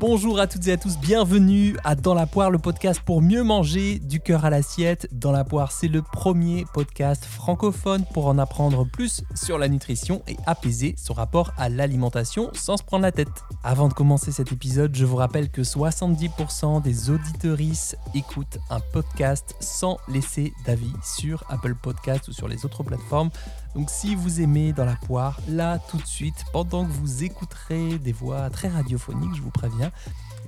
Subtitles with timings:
[0.00, 3.42] Bonjour à toutes et à tous, bienvenue à Dans la poire, le podcast pour mieux
[3.42, 5.08] manger du cœur à l'assiette.
[5.10, 10.22] Dans la poire, c'est le premier podcast francophone pour en apprendre plus sur la nutrition
[10.28, 13.42] et apaiser son rapport à l'alimentation sans se prendre la tête.
[13.64, 19.56] Avant de commencer cet épisode, je vous rappelle que 70% des auditorices écoutent un podcast
[19.58, 23.30] sans laisser d'avis sur Apple Podcast ou sur les autres plateformes.
[23.74, 27.98] Donc si vous aimez dans la poire, là tout de suite, pendant que vous écouterez
[27.98, 29.92] des voix très radiophoniques, je vous préviens,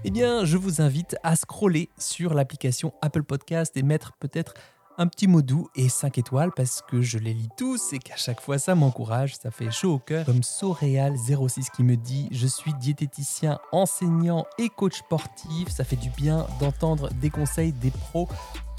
[0.04, 4.54] eh bien je vous invite à scroller sur l'application Apple Podcast et mettre peut-être
[4.98, 8.16] un petit mot doux et 5 étoiles parce que je les lis tous et qu'à
[8.16, 10.26] chaque fois ça m'encourage, ça fait chaud au cœur.
[10.26, 15.68] Comme Soréal06 qui me dit Je suis diététicien, enseignant et coach sportif.
[15.68, 18.28] Ça fait du bien d'entendre des conseils des pros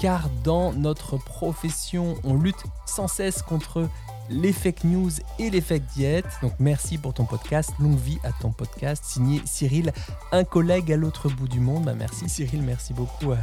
[0.02, 3.88] car dans notre profession, on lutte sans cesse contre
[4.30, 6.26] les fake news et les fake diètes.
[6.42, 7.70] Donc merci pour ton podcast.
[7.78, 9.04] Longue vie à ton podcast.
[9.04, 9.92] Signé Cyril,
[10.32, 11.84] un collègue à l'autre bout du monde.
[11.84, 13.30] Bah, merci Cyril, merci beaucoup.
[13.30, 13.36] Euh,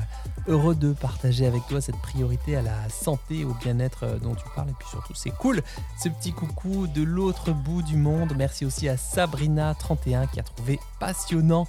[0.49, 4.43] heureux de partager avec toi cette priorité à la santé, au bien-être euh, dont tu
[4.53, 4.69] parles.
[4.69, 5.61] Et puis surtout, c'est cool
[6.03, 8.33] ce petit coucou de l'autre bout du monde.
[8.37, 11.67] Merci aussi à Sabrina31 qui a trouvé passionnant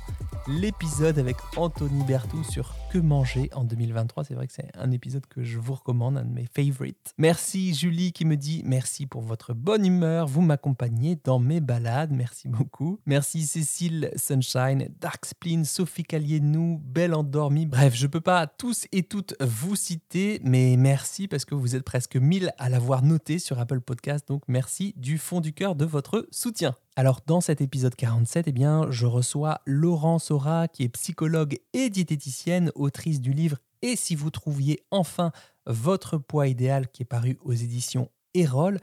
[0.49, 4.25] l'épisode avec Anthony Bertou sur que manger en 2023.
[4.25, 7.15] C'est vrai que c'est un épisode que je vous recommande, un de mes favorites.
[7.19, 10.27] Merci Julie qui me dit merci pour votre bonne humeur.
[10.27, 12.11] Vous m'accompagnez dans mes balades.
[12.11, 12.99] Merci beaucoup.
[13.07, 17.67] Merci Cécile Sunshine, Dark Spleen, Sophie Calienou, Belle Endormie.
[17.67, 21.85] Bref, je peux pas tous et toutes vous citer, mais merci parce que vous êtes
[21.85, 24.27] presque 1000 à l'avoir noté sur Apple Podcast.
[24.27, 26.75] Donc merci du fond du cœur de votre soutien.
[27.01, 31.89] Alors dans cet épisode 47, eh bien, je reçois Laurence Sora qui est psychologue et
[31.89, 35.33] diététicienne, autrice du livre Et si vous trouviez enfin
[35.65, 38.81] votre poids idéal qui est paru aux éditions Erol.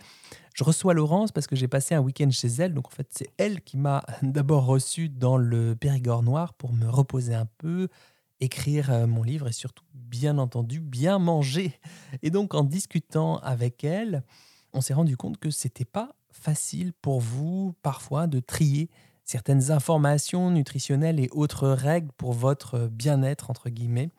[0.56, 2.74] Je reçois Laurence parce que j'ai passé un week-end chez elle.
[2.74, 6.90] Donc en fait, c'est elle qui m'a d'abord reçu dans le Périgord noir pour me
[6.90, 7.88] reposer un peu,
[8.40, 11.80] écrire euh, mon livre et surtout, bien entendu, bien manger.
[12.24, 14.24] Et donc en discutant avec elle,
[14.74, 18.90] on s'est rendu compte que c'était pas facile pour vous parfois de trier
[19.26, 24.10] certaines informations nutritionnelles et autres règles pour votre bien-être, entre guillemets,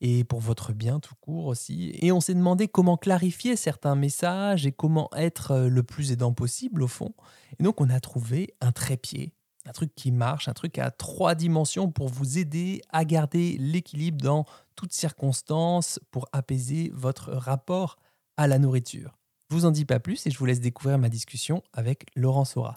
[0.00, 1.92] et pour votre bien tout court aussi.
[2.00, 6.82] Et on s'est demandé comment clarifier certains messages et comment être le plus aidant possible
[6.82, 7.14] au fond.
[7.58, 9.32] Et donc on a trouvé un trépied,
[9.66, 14.22] un truc qui marche, un truc à trois dimensions pour vous aider à garder l'équilibre
[14.22, 14.44] dans
[14.76, 17.96] toutes circonstances, pour apaiser votre rapport
[18.36, 19.16] à la nourriture.
[19.54, 22.56] Je vous en dis pas plus et je vous laisse découvrir ma discussion avec Laurence
[22.56, 22.74] Aura.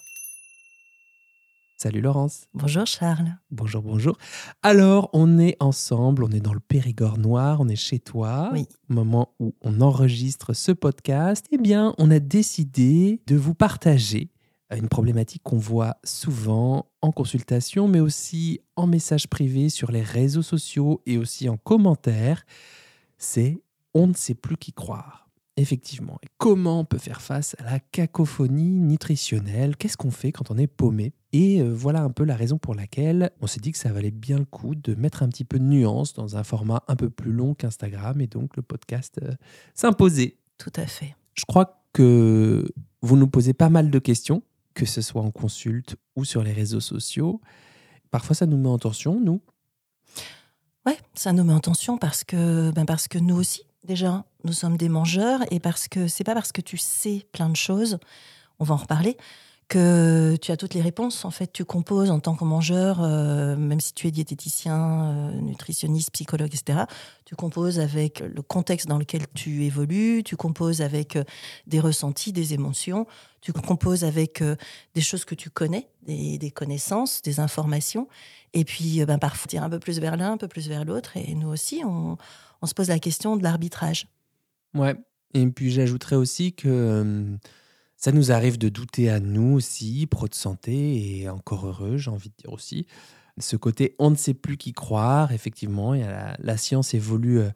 [1.75, 2.45] Salut Laurence.
[2.53, 3.35] Bonjour Charles.
[3.49, 4.15] Bonjour, bonjour.
[4.61, 8.51] Alors, on est ensemble, on est dans le Périgord noir, on est chez toi.
[8.53, 8.67] Oui.
[8.91, 14.29] Au moment où on enregistre ce podcast, eh bien, on a décidé de vous partager
[14.69, 20.43] une problématique qu'on voit souvent en consultation, mais aussi en message privé sur les réseaux
[20.43, 22.45] sociaux et aussi en commentaire.
[23.17, 23.63] C'est
[23.95, 25.26] on ne sait plus qui croire.
[25.59, 26.19] Effectivement.
[26.23, 29.75] Et comment on peut faire face à la cacophonie nutritionnelle?
[29.75, 31.13] Qu'est-ce qu'on fait quand on est paumé?
[31.33, 34.11] Et euh, voilà un peu la raison pour laquelle on s'est dit que ça valait
[34.11, 37.09] bien le coup de mettre un petit peu de nuance dans un format un peu
[37.09, 39.33] plus long qu'Instagram et donc le podcast euh,
[39.73, 40.37] s'imposait.
[40.59, 41.15] Tout à fait.
[41.33, 44.43] Je crois que vous nous posez pas mal de questions,
[44.75, 47.41] que ce soit en consulte ou sur les réseaux sociaux.
[48.11, 49.41] Parfois, ça nous met en tension, nous.
[50.85, 54.53] Ouais, ça nous met en tension parce que, ben parce que nous aussi, déjà, nous
[54.53, 57.99] sommes des mangeurs et parce que c'est pas parce que tu sais plein de choses,
[58.59, 59.17] on va en reparler,
[59.67, 61.25] que tu as toutes les réponses.
[61.25, 65.31] En fait, tu composes en tant que mangeur, euh, même si tu es diététicien, euh,
[65.41, 66.85] nutritionniste, psychologue, etc.
[67.25, 71.25] Tu composes avec le contexte dans lequel tu évolues, tu composes avec euh,
[71.67, 73.05] des ressentis, des émotions,
[73.41, 74.41] tu composes avec
[74.93, 78.07] des choses que tu connais, des, connaissances, des informations.
[78.53, 81.17] Et puis, ben, parfois, tire un peu plus vers l'un, un peu plus vers l'autre.
[81.17, 82.17] Et nous aussi, on
[82.65, 84.07] se pose la question de l'arbitrage.
[84.77, 84.95] Ouais.
[85.33, 87.37] Et puis j'ajouterais aussi que euh,
[87.95, 92.11] ça nous arrive de douter à nous aussi, pro de santé, et encore heureux, j'ai
[92.11, 92.87] envie de dire aussi.
[93.39, 97.49] Ce côté on ne sait plus qui croire, effectivement, la, science évolue euh,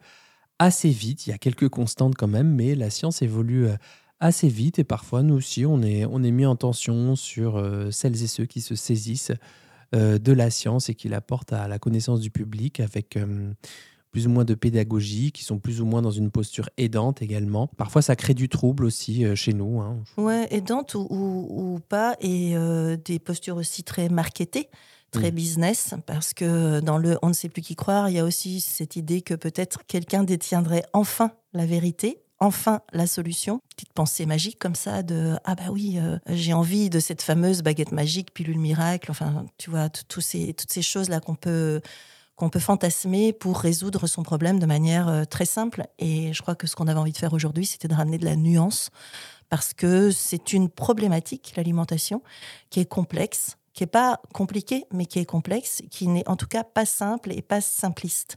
[0.58, 3.76] assez vite, il y a quelques constantes quand même, mais la science évolue euh,
[4.20, 7.60] assez vite et parfois nous aussi on est, on est mis en tension sur
[7.90, 9.32] celles et ceux qui se saisissent
[9.92, 13.18] de la science et qui l'apportent à la connaissance du public avec
[14.12, 17.68] plus ou moins de pédagogie, qui sont plus ou moins dans une posture aidante également.
[17.78, 19.80] Parfois, ça crée du trouble aussi euh, chez nous.
[19.80, 19.96] Hein.
[20.18, 24.68] Ouais, aidante ou, ou, pas, et euh, des postures aussi très marketées
[25.10, 25.34] très mm.
[25.34, 28.60] business, parce que dans le on ne sait plus qui croire, il y a aussi
[28.60, 33.60] cette idée que peut-être quelqu'un détiendrait enfin la vérité, enfin la solution.
[33.76, 37.62] Petite pensée magique comme ça de ah bah oui, euh, j'ai envie de cette fameuse
[37.62, 39.10] baguette magique, pilule miracle.
[39.10, 39.88] Enfin, tu vois,
[40.18, 41.82] ces, toutes ces choses là qu'on peut
[42.42, 45.84] qu'on peut fantasmer pour résoudre son problème de manière euh, très simple.
[46.00, 48.24] Et je crois que ce qu'on avait envie de faire aujourd'hui, c'était de ramener de
[48.24, 48.90] la nuance
[49.48, 52.20] parce que c'est une problématique, l'alimentation,
[52.68, 56.48] qui est complexe, qui n'est pas compliquée, mais qui est complexe, qui n'est en tout
[56.48, 58.36] cas pas simple et pas simpliste.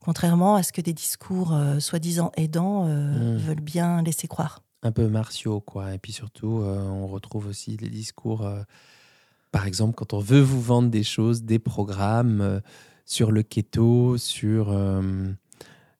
[0.00, 3.36] Contrairement à ce que des discours euh, soi-disant aidants euh, hmm.
[3.36, 4.64] veulent bien laisser croire.
[4.82, 5.94] Un peu martiaux, quoi.
[5.94, 8.44] Et puis surtout, euh, on retrouve aussi les discours,
[9.52, 12.60] par exemple, quand on veut vous vendre des choses, des programmes
[13.06, 14.70] sur le keto, sur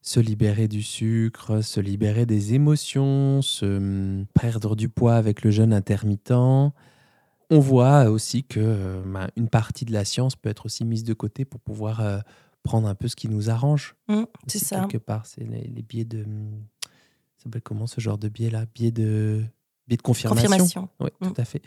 [0.06, 5.50] se libérer du sucre, se libérer des émotions, se hum, perdre du poids avec le
[5.50, 6.30] jeûne intermittent.
[6.30, 11.02] On voit aussi que euh, bah, une partie de la science peut être aussi mise
[11.02, 12.18] de côté pour pouvoir euh,
[12.62, 13.96] prendre un peu ce qui nous arrange.
[14.06, 14.86] Mmh, c'est ça.
[14.88, 16.22] Quelque part, c'est les, biais de.
[16.22, 16.62] Hum,
[17.36, 19.42] ça s'appelle comment ce genre de biais là Biais de
[19.88, 20.88] biais de confirmation.
[21.00, 21.28] Oui, mm.
[21.28, 21.62] tout à fait.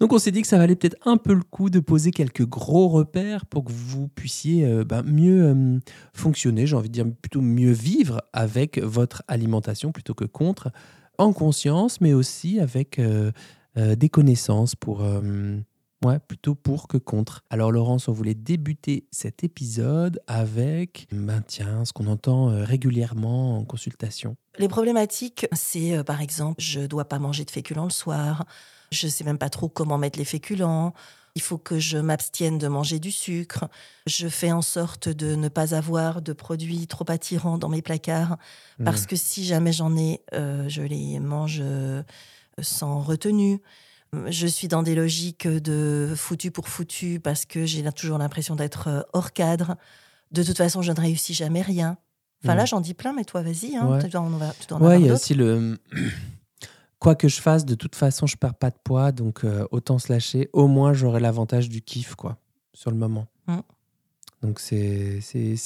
[0.00, 2.46] Donc on s'est dit que ça valait peut-être un peu le coup de poser quelques
[2.46, 5.78] gros repères pour que vous puissiez euh, ben, mieux euh,
[6.14, 10.70] fonctionner, j'ai envie de dire plutôt mieux vivre avec votre alimentation plutôt que contre,
[11.18, 13.32] en conscience, mais aussi avec euh,
[13.76, 15.02] des connaissances pour
[16.04, 17.44] Ouais, plutôt pour que contre.
[17.48, 23.58] Alors Laurence, on voulait débuter cet épisode avec ben tiens, ce qu'on entend euh, régulièrement
[23.58, 24.36] en consultation.
[24.58, 28.44] Les problématiques, c'est euh, par exemple, je dois pas manger de féculents le soir,
[28.90, 30.92] je sais même pas trop comment mettre les féculents,
[31.36, 33.68] il faut que je m'abstienne de manger du sucre,
[34.06, 38.38] je fais en sorte de ne pas avoir de produits trop attirants dans mes placards,
[38.78, 38.84] mmh.
[38.84, 41.62] parce que si jamais j'en ai, euh, je les mange
[42.60, 43.60] sans retenue
[44.26, 48.88] je suis dans des logiques de foutu pour foutu parce que j'ai toujours l'impression d'être
[48.88, 49.76] euh, hors cadre.
[50.30, 51.96] De toute façon, je ne réussis jamais rien.
[52.44, 52.66] Enfin là, mm.
[52.66, 53.76] j'en dis plein, mais toi, vas-y.
[53.76, 53.86] Hein,
[54.80, 55.78] ouais, il y a aussi le.
[56.98, 59.98] Quoi que je fasse, de toute façon, je perds pas de poids, donc euh, autant
[59.98, 60.48] se lâcher.
[60.52, 62.38] Au moins, j'aurai l'avantage du kiff, quoi,
[62.74, 63.26] sur le moment.
[63.48, 63.58] Mm.
[64.42, 65.20] Donc c'est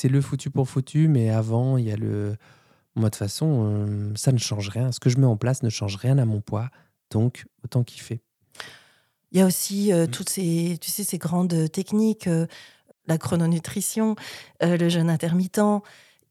[0.05, 2.37] le foutu pour foutu, mais avant, il y a le.
[2.95, 4.93] Moi, de toute façon, euh, ça ne change rien.
[4.93, 6.71] Ce que je mets en place ne change rien à mon poids,
[7.11, 8.23] donc autant kiffer.
[9.37, 10.11] Il y a aussi euh, mmh.
[10.13, 12.47] toutes ces, tu sais, ces grandes techniques, euh,
[13.07, 14.17] la chrononutrition,
[14.63, 15.61] euh, le jeûne intermittent.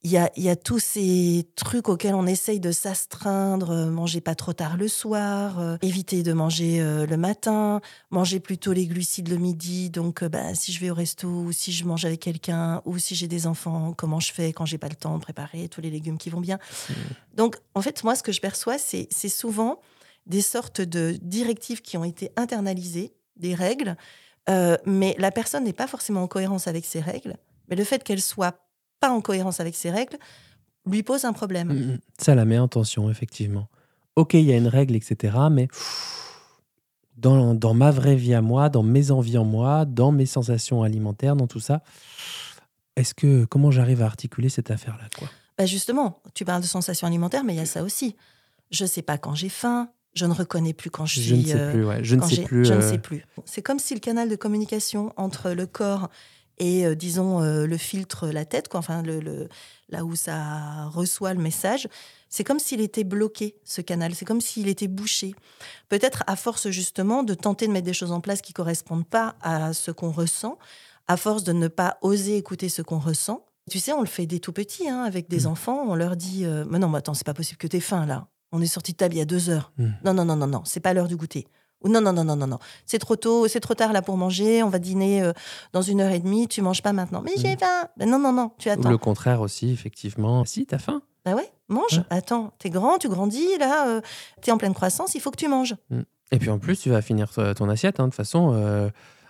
[0.03, 4.21] Il y, a, il y a tous ces trucs auxquels on essaye de s'astreindre, manger
[4.21, 7.81] pas trop tard le soir, éviter de manger le matin,
[8.11, 9.89] manger plutôt les glucides le midi.
[9.89, 13.15] Donc, bah, si je vais au resto, ou si je mange avec quelqu'un, ou si
[13.15, 15.89] j'ai des enfants, comment je fais quand j'ai pas le temps de préparer tous les
[15.89, 16.59] légumes qui vont bien.
[16.89, 16.93] Mmh.
[17.37, 19.79] Donc, en fait, moi, ce que je perçois, c'est souvent
[20.25, 23.95] des sortes de directives qui ont été internalisées, des règles,
[24.49, 27.35] euh, mais la personne n'est pas forcément en cohérence avec ces règles.
[27.69, 28.59] Mais le fait qu'elle soit
[28.99, 30.17] pas en cohérence avec ces règles
[30.85, 31.69] lui pose un problème.
[31.69, 31.99] Mm, mm.
[32.19, 33.67] ça la met en tension, effectivement.
[34.15, 35.35] Ok, il y a une règle, etc.
[35.51, 35.67] Mais
[37.17, 40.83] dans, dans, ma vraie vie à moi, dans mes envies en moi, dans mes sensations
[40.83, 41.81] alimentaires, dans tout ça,
[42.95, 45.27] est-ce que comment j'arrive à articuler cette affaire-là quoi?
[45.57, 48.15] Bah Justement, tu parles de sensations alimentaires, mais il y a ça aussi.
[48.71, 51.29] Je ne sais pas quand j'ai faim, je ne reconnais plus quand je suis.
[51.29, 52.03] Je ne sais plus, ouais.
[52.03, 52.65] Je ne sais plus.
[52.65, 53.25] Je ne euh, sais plus.
[53.43, 56.09] C'est comme si le canal de communication entre le corps
[56.57, 59.49] et, euh, disons, euh, le filtre, la tête, quoi, enfin, le,
[59.89, 61.89] là où ça reçoit le message,
[62.29, 64.15] c'est comme s'il était bloqué, ce canal.
[64.15, 65.35] C'est comme s'il était bouché.
[65.89, 69.35] Peut-être à force, justement, de tenter de mettre des choses en place qui correspondent pas
[69.41, 70.57] à ce qu'on ressent,
[71.09, 73.45] à force de ne pas oser écouter ce qu'on ressent.
[73.69, 75.47] Tu sais, on le fait des tout petits, hein, avec des mmh.
[75.47, 75.83] enfants.
[75.87, 78.29] On leur dit Mais non, mais attends, c'est pas possible que tu aies faim, là.
[78.55, 79.73] On est sorti de table il y a deux heures.
[79.77, 79.89] Hmm.
[80.05, 81.45] Non, non, non, non, non, c'est pas l'heure du goûter.
[81.83, 82.59] Ou non, non, non, non, non, non.
[82.85, 84.63] C'est trop tôt, c'est trop tard là pour manger.
[84.63, 85.33] On va dîner euh,
[85.73, 86.47] dans une heure et demie.
[86.47, 87.21] Tu manges pas maintenant.
[87.21, 87.59] Mais j'ai hmm.
[87.59, 87.89] faim.
[87.97, 88.87] Ben non, non, non, tu attends.
[88.87, 90.45] Ou le contraire aussi, effectivement.
[90.45, 91.01] Si, t'as faim.
[91.25, 92.01] Bah ouais, mange.
[92.09, 94.01] Attends, t'es grand, tu grandis, là, euh,
[94.41, 95.75] t'es en pleine croissance, il faut que tu manges.
[95.89, 96.03] Hmm.
[96.31, 97.99] Et puis en plus, tu vas finir ton assiette.
[97.99, 98.05] Hein.
[98.05, 98.89] De toute façon, euh,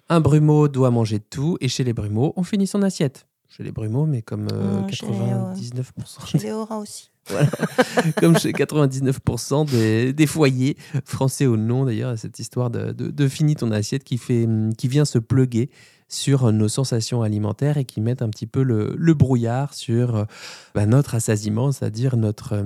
[0.09, 1.57] un brumeau doit manger de tout.
[1.61, 3.25] Et chez les brumeaux, on finit son assiette.
[3.49, 6.27] Chez les brumeaux, mais comme 99%.
[6.27, 7.11] Chez les auras aussi.
[8.17, 13.55] Comme chez 99% des, des, foyers, français ou non d'ailleurs, cette histoire de, de, fini
[13.55, 14.47] ton assiette qui, fait,
[14.77, 15.71] qui vient se pluguer
[16.07, 20.27] sur nos sensations alimentaires et qui met un petit peu le, le brouillard sur
[20.75, 22.63] bah, notre assasiement, c'est-à-dire notre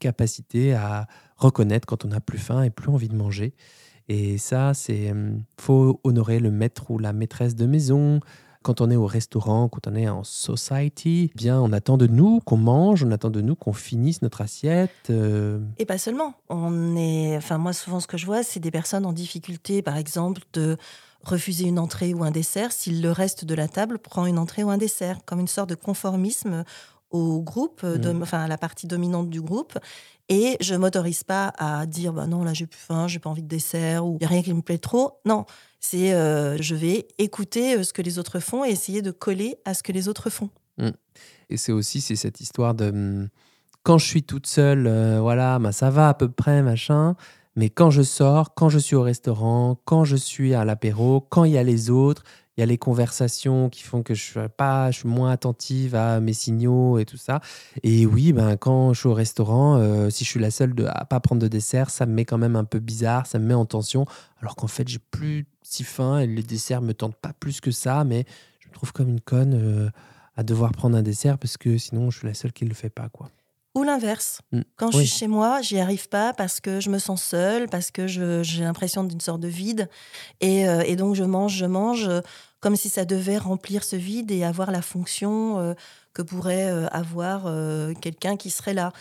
[0.00, 1.06] capacité à
[1.36, 3.54] reconnaître quand on n'a plus faim et plus envie de manger.
[4.08, 8.20] Et ça, c'est hum, faut honorer le maître ou la maîtresse de maison,
[8.64, 12.06] quand on est au restaurant, quand on est en society, eh bien, on attend de
[12.08, 14.90] nous qu'on mange, on attend de nous qu'on finisse notre assiette.
[15.10, 15.60] Euh.
[15.78, 16.34] Et pas seulement.
[16.48, 19.96] On est, enfin, moi, souvent, ce que je vois, c'est des personnes en difficulté, par
[19.96, 20.76] exemple, de
[21.22, 24.64] refuser une entrée ou un dessert si le reste de la table prend une entrée
[24.64, 26.64] ou un dessert, comme une sorte de conformisme
[27.10, 29.78] au groupe, euh, dom- enfin à la partie dominante du groupe.
[30.28, 33.42] Et je m'autorise pas à dire bah non là j'ai plus faim, j'ai pas envie
[33.42, 35.20] de dessert ou il a rien qui me plaît trop.
[35.26, 35.44] Non,
[35.80, 39.56] c'est euh, je vais écouter euh, ce que les autres font et essayer de coller
[39.64, 40.50] à ce que les autres font.
[41.50, 43.28] Et c'est aussi c'est cette histoire de hum,
[43.84, 47.14] quand je suis toute seule, euh, voilà, bah, ça va à peu près, machin.
[47.54, 51.44] Mais quand je sors, quand je suis au restaurant, quand je suis à l'apéro, quand
[51.44, 52.24] il y a les autres,
[52.56, 55.94] il y a les conversations qui font que je suis pas, je suis moins attentive
[55.94, 57.40] à mes signaux et tout ça.
[57.82, 60.84] Et oui, ben quand je suis au restaurant, euh, si je suis la seule de,
[60.86, 63.46] à pas prendre de dessert, ça me met quand même un peu bizarre, ça me
[63.46, 64.06] met en tension.
[64.40, 67.70] Alors qu'en fait, j'ai plus si faim et les desserts me tentent pas plus que
[67.70, 68.24] ça, mais
[68.60, 69.54] je me trouve comme une conne.
[69.54, 69.90] euh,
[70.36, 72.90] à devoir prendre un dessert parce que sinon je suis la seule qui le fait
[72.90, 73.30] pas quoi.
[73.74, 74.40] Ou l'inverse.
[74.52, 74.60] Mm.
[74.76, 77.90] Quand je suis chez moi, j'y arrive pas parce que je me sens seule, parce
[77.90, 79.88] que j'ai l'impression d'une sorte de vide.
[80.40, 82.20] Et, euh, et donc, je mange, je mange euh,
[82.60, 85.74] comme si ça devait remplir ce vide et avoir la fonction euh,
[86.12, 87.52] que pourrait avoir
[88.00, 88.92] quelqu'un qui serait là.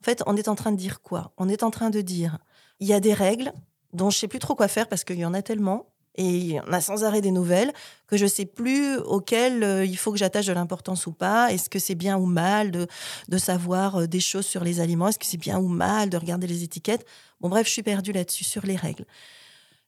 [0.00, 1.32] En fait, on est en train de dire quoi?
[1.36, 2.38] On est en train de dire
[2.78, 3.52] il y a des règles
[3.92, 5.89] dont je sais plus trop quoi faire parce qu'il y en a tellement.
[6.16, 7.72] Et en a sans arrêt des nouvelles
[8.06, 11.52] que je sais plus auxquelles euh, il faut que j'attache de l'importance ou pas.
[11.52, 12.86] Est-ce que c'est bien ou mal de,
[13.28, 15.08] de savoir euh, des choses sur les aliments?
[15.08, 17.06] Est-ce que c'est bien ou mal de regarder les étiquettes?
[17.40, 19.06] Bon, bref, je suis perdue là-dessus, sur les règles.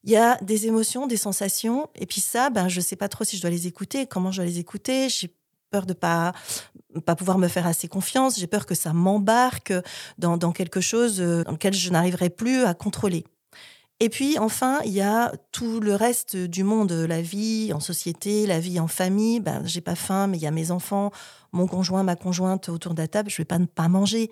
[0.05, 3.25] Il y a des émotions, des sensations, et puis ça, ben, je sais pas trop
[3.25, 5.09] si je dois les écouter, comment je dois les écouter.
[5.09, 5.33] J'ai
[5.71, 6.33] peur de pas
[7.07, 8.38] pas pouvoir me faire assez confiance.
[8.38, 9.73] J'ai peur que ça m'embarque
[10.19, 13.25] dans, dans quelque chose euh, dans lequel je n'arriverai plus à contrôler.
[14.02, 18.49] Et puis enfin, il y a tout le reste du monde, la vie en société,
[18.49, 19.38] la vie en famille.
[19.38, 21.12] Ben, j'ai pas faim, mais il y a mes enfants,
[21.52, 23.30] mon conjoint, ma conjointe autour de la table.
[23.30, 24.28] Je vais pas ne pas manger.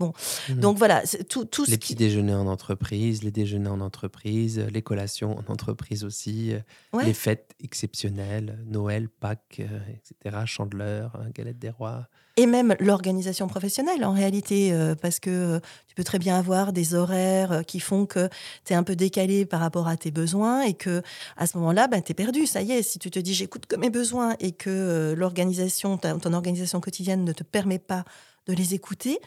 [0.00, 0.60] Mhm.
[0.60, 4.82] Donc voilà, tout, ce les qui- petits déjeuners en entreprise, les déjeuners en entreprise, les
[4.82, 6.58] collations en entreprise aussi, euh,
[6.92, 7.04] Ouais.
[7.04, 12.06] les fêtes exceptionnelles, Noël, Pâques, euh, etc., Chandeleur, hein, Galette des Rois.
[12.36, 16.72] et même l'organisation professionnelle en réalité, euh, parce que euh, tu peux très bien avoir
[16.72, 18.28] des horaires euh, qui font que
[18.64, 21.02] tu es un peu décalé par rapport à tes besoins et que
[21.36, 22.46] à ce moment-là, ben, tu es perdu.
[22.46, 25.98] Ça y est, si tu te dis j'écoute que mes besoins et que euh, l'organisation,
[25.98, 28.04] ton organisation quotidienne ne te permet pas
[28.46, 29.18] de les écouter,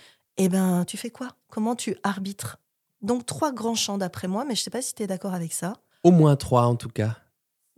[0.43, 1.29] eh ben tu fais quoi?
[1.49, 2.57] Comment tu arbitres?
[3.01, 5.53] Donc trois grands champs d'après moi, mais je sais pas si tu es d'accord avec
[5.53, 5.73] ça.
[6.03, 7.17] Au moins trois en tout cas.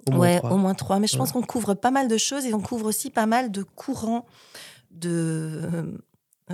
[0.07, 0.51] Au moins ouais, trois.
[0.51, 0.99] au moins trois.
[0.99, 3.51] Mais je pense qu'on couvre pas mal de choses et on couvre aussi pas mal
[3.51, 4.25] de courants
[4.91, 5.93] de euh,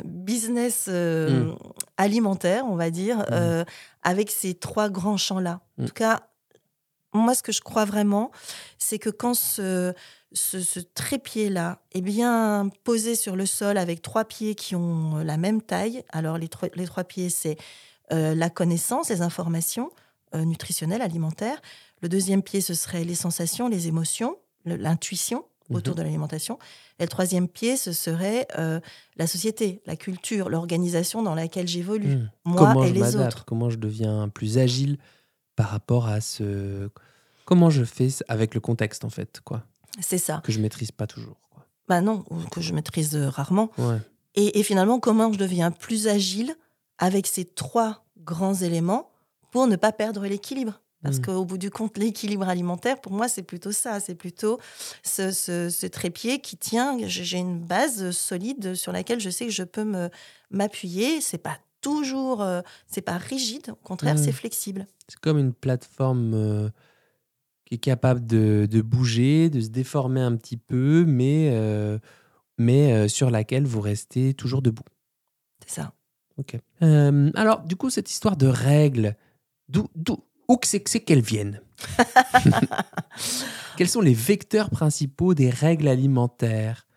[0.04, 1.56] business euh, Mm.
[1.98, 3.66] alimentaire, on va dire, euh,
[4.04, 5.62] avec ces trois grands champs-là.
[5.80, 5.86] En Mm.
[5.88, 6.20] tout cas,
[7.13, 8.32] moi, ce que je crois vraiment,
[8.78, 9.94] c'est que quand ce,
[10.33, 15.38] ce, ce trépied-là est bien posé sur le sol avec trois pieds qui ont la
[15.38, 17.57] même taille, alors les, trois- les trois pieds, c'est
[18.12, 19.89] euh, la connaissance, les informations
[20.36, 21.59] euh, nutritionnelles, alimentaires.
[22.01, 25.98] Le deuxième pied, ce serait les sensations, les émotions, l'intuition autour Mhm.
[26.00, 26.57] de l'alimentation.
[27.00, 28.79] Et le troisième pied, ce serait euh,
[29.17, 32.29] la société, la culture, l'organisation dans laquelle j'évolue, Hmm.
[32.45, 33.45] moi comment et je les autres.
[33.45, 34.98] Comment je deviens plus agile
[35.55, 36.89] par rapport à ce.
[37.45, 39.63] Comment je fais avec le contexte en fait, quoi,
[40.01, 40.41] C'est ça.
[40.43, 41.38] que je maîtrise pas toujours.
[41.51, 41.65] Quoi.
[41.88, 43.72] Bah non, que je maîtrise euh, rarement.
[43.77, 43.98] Ouais.
[44.36, 46.55] Et, et finalement, comment je deviens plus agile
[47.00, 49.10] avec ces trois grands éléments
[49.51, 50.81] pour ne pas perdre l'équilibre?
[51.01, 51.22] Parce Mm.
[51.22, 54.00] qu'au bout du compte, l'équilibre alimentaire, pour moi, c'est plutôt ça.
[54.01, 54.60] C'est plutôt
[55.01, 56.98] ce, ce- ce trépied qui tient.
[57.08, 59.86] J'ai une base solide sur laquelle je sais que je peux
[60.51, 61.22] m'appuyer.
[61.22, 63.69] C'est pas toujours, euh, c'est pas rigide.
[63.72, 64.24] Au contraire, Mm.
[64.24, 64.88] c'est flexible.
[65.08, 66.69] C'est comme une plateforme euh,
[67.70, 72.00] qui est capable de, de bouger, de se déformer un petit peu, mais, euh,
[72.58, 74.84] mais euh, sur laquelle vous restez toujours debout.
[75.66, 75.94] C'est ça.
[76.38, 76.58] Ok.
[76.82, 79.16] Euh, alors, du coup, cette histoire de règles,
[79.68, 81.62] d'où, d'où, où que c'est que c'est qu'elles viennent?
[83.78, 86.88] Quels sont les vecteurs principaux des règles alimentaires?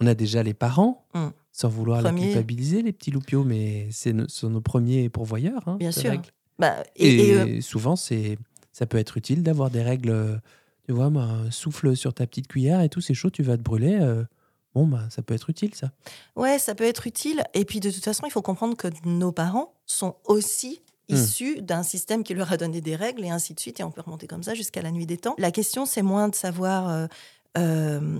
[0.00, 1.28] On a déjà les parents, Mm.
[1.52, 5.66] sans vouloir les culpabiliser, les petits loupiots, mais c'est nos, sont nos premiers pourvoyeurs.
[5.68, 6.10] hein, Bien sûr.
[6.10, 6.30] règles.
[6.58, 8.38] Bah, Et, et, et, souvent, c'est,
[8.76, 10.10] ça peut être utile d'avoir des règles.
[10.10, 10.36] euh,
[10.84, 13.62] Tu vois, bah, souffle sur ta petite cuillère et tout, c'est chaud, tu vas te
[13.62, 13.98] brûler.
[14.00, 14.22] euh,
[14.74, 15.90] bon, bah, ça peut être utile, ça.
[16.36, 17.42] Ouais, ça peut être utile.
[17.54, 21.14] Et puis de toute façon, il faut comprendre que nos parents sont aussi Hmm.
[21.14, 23.78] issus d'un système qui leur a donné des règles et ainsi de suite.
[23.78, 25.36] Et on peut remonter comme ça jusqu'à la nuit des temps.
[25.38, 27.06] La question, c'est moins de savoir euh,
[27.56, 28.18] euh,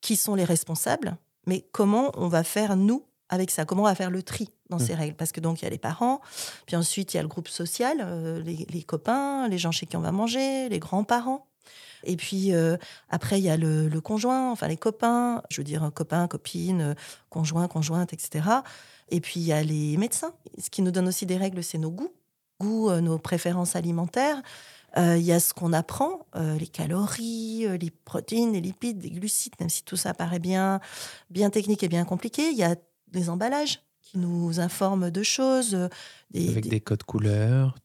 [0.00, 3.04] qui sont les responsables, mais comment on va faire, nous,
[3.34, 3.64] avec ça.
[3.64, 4.86] Comment on va faire le tri dans Hmm.
[4.86, 5.14] ces règles.
[5.16, 6.20] Parce que donc, il y a les parents,
[6.66, 9.86] puis ensuite, il y a le groupe social, euh, les, les copains, les gens chez
[9.86, 11.46] qui on va manger, les grands-parents.
[12.06, 12.76] Et puis euh,
[13.08, 16.80] après, il y a le, le conjoint, enfin les copains, je veux dire copains, copines,
[16.82, 16.94] euh,
[17.30, 18.46] conjoints, conjointes, etc.
[19.10, 20.34] Et puis il y a les médecins.
[20.58, 22.12] Ce qui nous donne aussi des règles, c'est nos goûts,
[22.60, 24.42] goûts, euh, nos préférences alimentaires.
[24.98, 29.10] Euh, il y a ce qu'on apprend, euh, les calories, les protéines, les lipides, les
[29.10, 30.80] glucides, même si tout ça paraît bien,
[31.30, 32.50] bien technique et bien compliqué.
[32.50, 32.76] Il y a
[33.12, 35.88] les emballages qui nous informent de choses.
[36.34, 37.76] Avec des codes couleurs,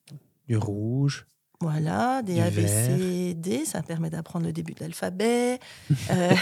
[0.47, 1.25] du rouge,
[1.61, 5.59] voilà, des A, B, C, D, ça permet d'apprendre le début de l'alphabet.
[6.09, 6.33] euh...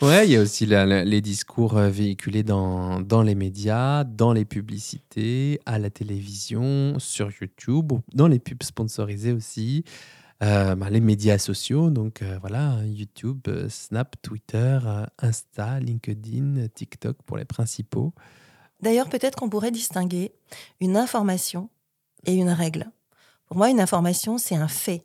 [0.00, 4.46] ouais, il y a aussi les discours euh, véhiculés dans, dans les médias, dans les
[4.46, 9.84] publicités, à la télévision, sur YouTube, dans les pubs sponsorisées aussi.
[10.42, 14.78] Euh, bah, les médias sociaux, donc euh, voilà, YouTube, Snap, Twitter,
[15.18, 18.12] Insta, LinkedIn, TikTok pour les principaux.
[18.80, 20.32] D'ailleurs, peut-être qu'on pourrait distinguer
[20.80, 21.70] une information
[22.26, 22.90] et une règle.
[23.46, 25.04] Pour moi, une information, c'est un fait.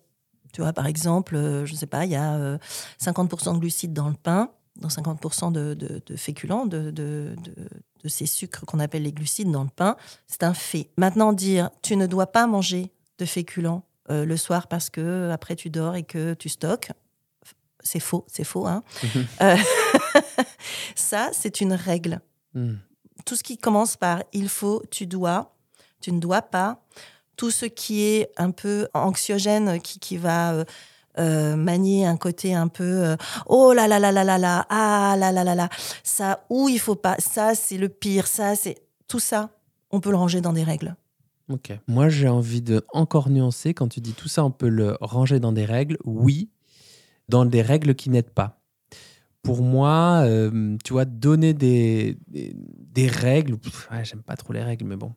[0.53, 2.57] Tu vois, par exemple, euh, je ne sais pas, il y a
[2.99, 7.35] 50% euh, de glucides dans le pain, dans 50% de, de, féculents, de,
[8.05, 9.97] ces sucres qu'on appelle les glucides dans le pain.
[10.27, 10.89] C'est un fait.
[10.97, 15.55] Maintenant, dire tu ne dois pas manger de féculents euh, le soir parce que après
[15.55, 16.91] tu dors et que tu stockes,
[17.79, 18.67] c'est faux, c'est faux.
[18.67, 18.83] Hein
[20.95, 22.21] ça, c'est une règle.
[22.53, 22.75] Hmm.
[23.25, 25.55] Tout ce qui commence par il faut, tu dois,
[26.01, 26.81] tu ne dois pas,
[27.35, 30.65] tout ce qui est un peu anxiogène, qui, qui va euh,
[31.19, 33.15] euh, manier un côté un peu euh,
[33.47, 35.67] oh là là là là là là ah là là là là
[36.03, 38.75] ça où il faut pas ça c'est le pire ça c'est
[39.07, 39.49] tout ça
[39.89, 40.95] on peut le ranger dans des règles.
[41.87, 45.39] Moi j'ai envie de encore nuancer quand tu dis tout ça on peut le ranger
[45.39, 46.49] dans des règles oui
[47.29, 48.61] dans des règles qui n'aident pas.
[49.43, 50.25] Pour moi,
[50.83, 53.57] tu vois, donner des, des, règles,
[54.03, 55.13] j'aime pas trop les règles, mais bon,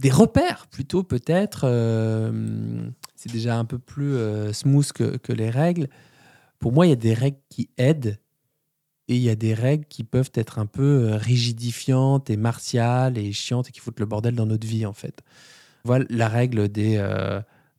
[0.00, 1.62] des repères plutôt peut-être.
[1.64, 5.88] Euh, c'est déjà un peu plus euh, smooth que, les règles.
[6.58, 8.18] Pour moi, il y a des règles qui aident
[9.12, 13.18] et il y a des règles qui peuvent être un peu euh, rigidifiantes et martiales
[13.18, 15.22] et chiantes et qui foutent le bordel dans notre vie en fait.
[15.84, 16.96] Voilà la règle des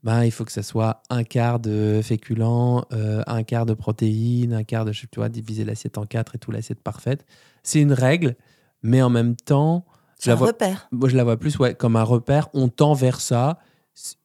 [0.03, 4.65] ben, il faut que ça soit un quart de féculents, un quart de protéines, un
[4.65, 7.25] quart de, tu vois, diviser l'assiette en quatre et tout l'assiette parfaite.
[7.63, 8.35] C'est une règle,
[8.81, 9.85] mais en même temps,
[10.19, 10.87] c'est un repère.
[10.91, 12.49] Moi, je la vois plus ouais, comme un repère.
[12.53, 13.59] On tend vers ça,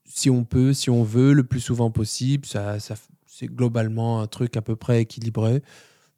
[0.04, 2.44] si on peut, si on veut, le plus souvent possible.
[2.46, 2.94] Ça, ça
[3.26, 5.62] c'est globalement un truc à peu près équilibré.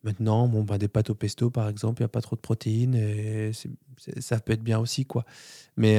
[0.03, 2.41] Maintenant, bon, ben, des pâtes au pesto, par exemple, il n'y a pas trop de
[2.41, 3.53] protéines et
[4.19, 5.05] ça peut être bien aussi.
[5.05, 5.25] quoi.
[5.77, 5.99] Mais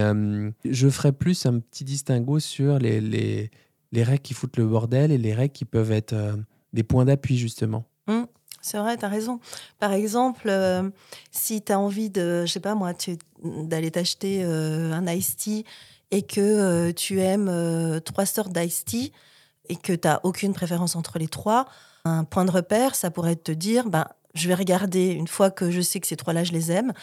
[0.66, 3.52] je ferais plus un petit distinguo sur les, les,
[3.92, 6.36] les, règles qui foutent le bordel et les règles qui peuvent être euh,
[6.74, 7.86] des points d'appui, justement.
[8.08, 8.24] Mmh.
[8.64, 9.40] C'est vrai, tu as raison.
[9.80, 10.90] Par exemple, euh,
[11.32, 12.94] si tu as envie de, je sais pas moi,
[13.44, 15.66] d'aller t'acheter euh, un iced tea
[16.12, 19.12] et que tu aimes trois sortes d'iced tea
[19.70, 21.66] et que tu n'as aucune préférence entre les trois,
[22.06, 25.72] un point de repère, ça pourrait te dire, ben, je vais regarder, une fois que
[25.72, 26.94] je sais que ces trois-là, je les aime,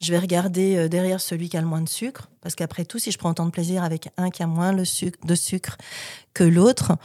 [0.00, 3.10] je vais regarder derrière celui qui a le moins de sucre, parce qu'après tout, si
[3.10, 5.76] je prends autant de plaisir avec un qui a moins de sucre
[6.34, 6.96] que l'autre,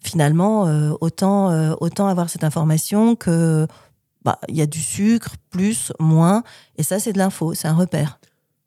[0.00, 3.66] finalement, euh, autant, euh, autant avoir cette information que
[4.24, 6.42] bah, il y a du sucre, plus, moins,
[6.76, 8.18] et ça, c'est de l'info, c'est un repère.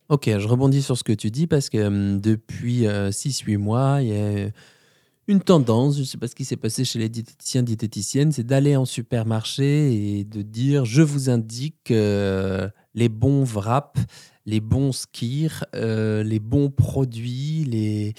[0.09, 4.01] Ok, je rebondis sur ce que tu dis parce que hum, depuis 6-8 euh, mois,
[4.01, 4.49] il y a
[5.31, 8.43] une tendance, je ne sais pas ce qui s'est passé chez les diététiciens, diététiciennes, c'est
[8.43, 13.99] d'aller en supermarché et de dire je vous indique les bons wraps,
[14.45, 18.13] les bons skirs, les bons produits, les,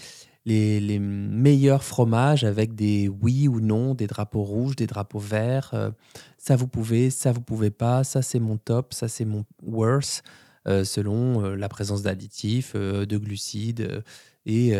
[0.44, 5.70] les, meilleurs fromages avec des oui ou non, des drapeaux rouges, des drapeaux verts.
[5.75, 5.90] Euh,
[6.38, 10.25] ça vous pouvez, ça vous pouvez pas, ça c'est mon top, ça c'est mon worst,
[10.66, 14.03] euh, selon euh, la présence d'additifs, de glucides.
[14.44, 14.72] Et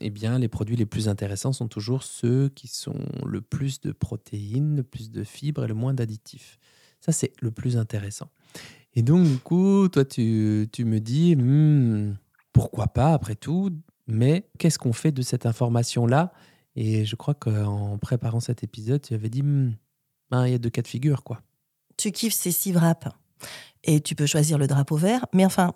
[0.00, 3.92] eh bien, les produits les plus intéressants sont toujours ceux qui sont le plus de
[3.92, 6.58] protéines, le plus de fibres et le moins d'additifs.
[7.00, 8.28] Ça, c'est le plus intéressant.
[8.94, 12.16] Et donc, du coup, toi, tu, tu me dis, hmm,
[12.52, 13.70] pourquoi pas, après tout,
[14.06, 16.32] mais qu'est-ce qu'on fait de cette information-là?
[16.76, 19.74] Et je crois qu'en préparant cet épisode, tu avais dit, hmm,
[20.30, 21.40] ben, il y a deux cas de figure, quoi.
[21.96, 23.08] Tu kiffes ces six wraps
[23.84, 25.26] et tu peux choisir le drapeau vert.
[25.32, 25.74] Mais enfin,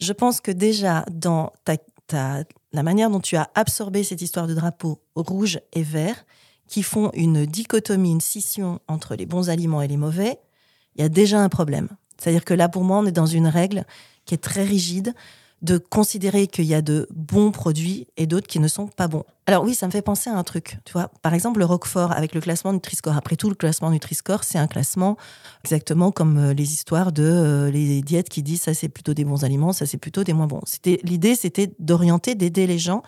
[0.00, 1.76] je pense que déjà, dans ta,
[2.12, 6.24] la manière dont tu as absorbé cette histoire de drapeau rouge et vert,
[6.66, 10.38] qui font une dichotomie, une scission entre les bons aliments et les mauvais,
[10.94, 11.88] il y a déjà un problème.
[12.18, 13.84] C'est-à-dire que là, pour moi, on est dans une règle
[14.24, 15.14] qui est très rigide,
[15.62, 19.24] de considérer qu'il y a de bons produits et d'autres qui ne sont pas bons.
[19.46, 21.10] Alors oui, ça me fait penser à un truc, tu vois.
[21.22, 23.16] Par exemple, le Roquefort avec le classement Nutri-Score.
[23.16, 25.16] Après tout, le classement Nutri-Score, c'est un classement
[25.64, 29.24] exactement comme euh, les histoires de euh, les diètes qui disent ça c'est plutôt des
[29.24, 30.62] bons aliments, ça c'est plutôt des moins bons.
[30.64, 33.02] C'était l'idée, c'était d'orienter, d'aider les gens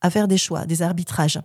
[0.00, 1.40] à faire des choix, des arbitrages.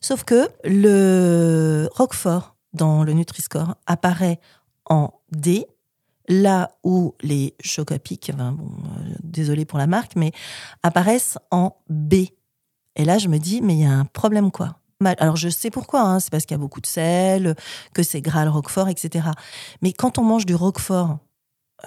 [0.00, 4.40] Sauf que le Roquefort dans le Nutri-Score apparaît
[4.86, 5.66] en D
[6.32, 10.32] là où les chocs à bon, euh, désolé pour la marque, mais
[10.82, 12.14] apparaissent en B.
[12.96, 14.76] Et là, je me dis, mais il y a un problème quoi
[15.18, 16.20] alors je sais pourquoi, hein.
[16.20, 17.56] c'est parce qu'il y a beaucoup de sel,
[17.94, 19.28] que c'est gras le roquefort, etc.
[19.80, 21.18] Mais quand on mange du roquefort,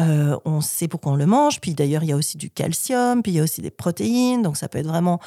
[0.01, 1.61] euh, on sait pourquoi on le mange.
[1.61, 4.41] Puis d'ailleurs, il y a aussi du calcium, puis il y a aussi des protéines,
[4.41, 5.19] donc ça peut être vraiment,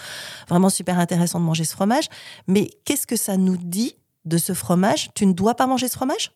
[0.49, 2.09] vraiment super intéressant de manger ce fromage.
[2.47, 5.11] Mais qu'est-ce que ça nous dit de ce fromage?
[5.15, 6.33] Tu ne dois pas manger ce fromage?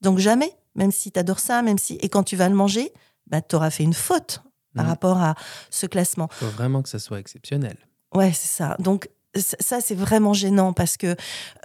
[0.00, 2.92] Donc jamais, même si tu adores ça, même si et quand tu vas le manger,
[3.26, 4.42] bah, tu auras fait une faute
[4.74, 4.88] par mmh.
[4.88, 5.34] rapport à
[5.70, 6.28] ce classement.
[6.40, 7.76] Il faut vraiment que ça soit exceptionnel.
[8.14, 8.76] Ouais, c'est ça.
[8.78, 11.16] Donc ça, c'est vraiment gênant parce que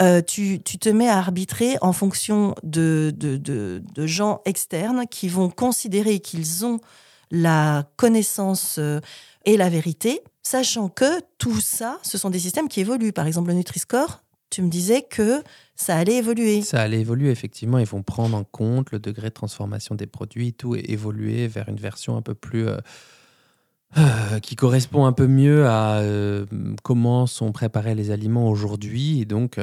[0.01, 6.19] euh, tu, te mets à arbitrer en fonction de, de, gens externes qui vont considérer
[6.19, 6.79] qu'ils ont
[7.29, 9.01] la connaissance euh,
[9.43, 13.11] et la vérité, sachant que tout ça, ce sont des systèmes qui évoluent.
[13.11, 15.43] Par exemple, le Nutri-Score, tu me disais que
[15.75, 16.61] ça allait évoluer.
[16.61, 17.77] Ça allait évoluer, effectivement.
[17.77, 21.69] Ils vont prendre en compte le degré de transformation des produits, tout, et évoluer vers
[21.69, 22.67] une version un peu plus...
[22.67, 22.77] Euh,
[23.97, 26.45] euh, qui correspond un peu mieux à euh,
[26.83, 29.21] comment sont préparés les aliments aujourd'hui.
[29.21, 29.59] Et donc,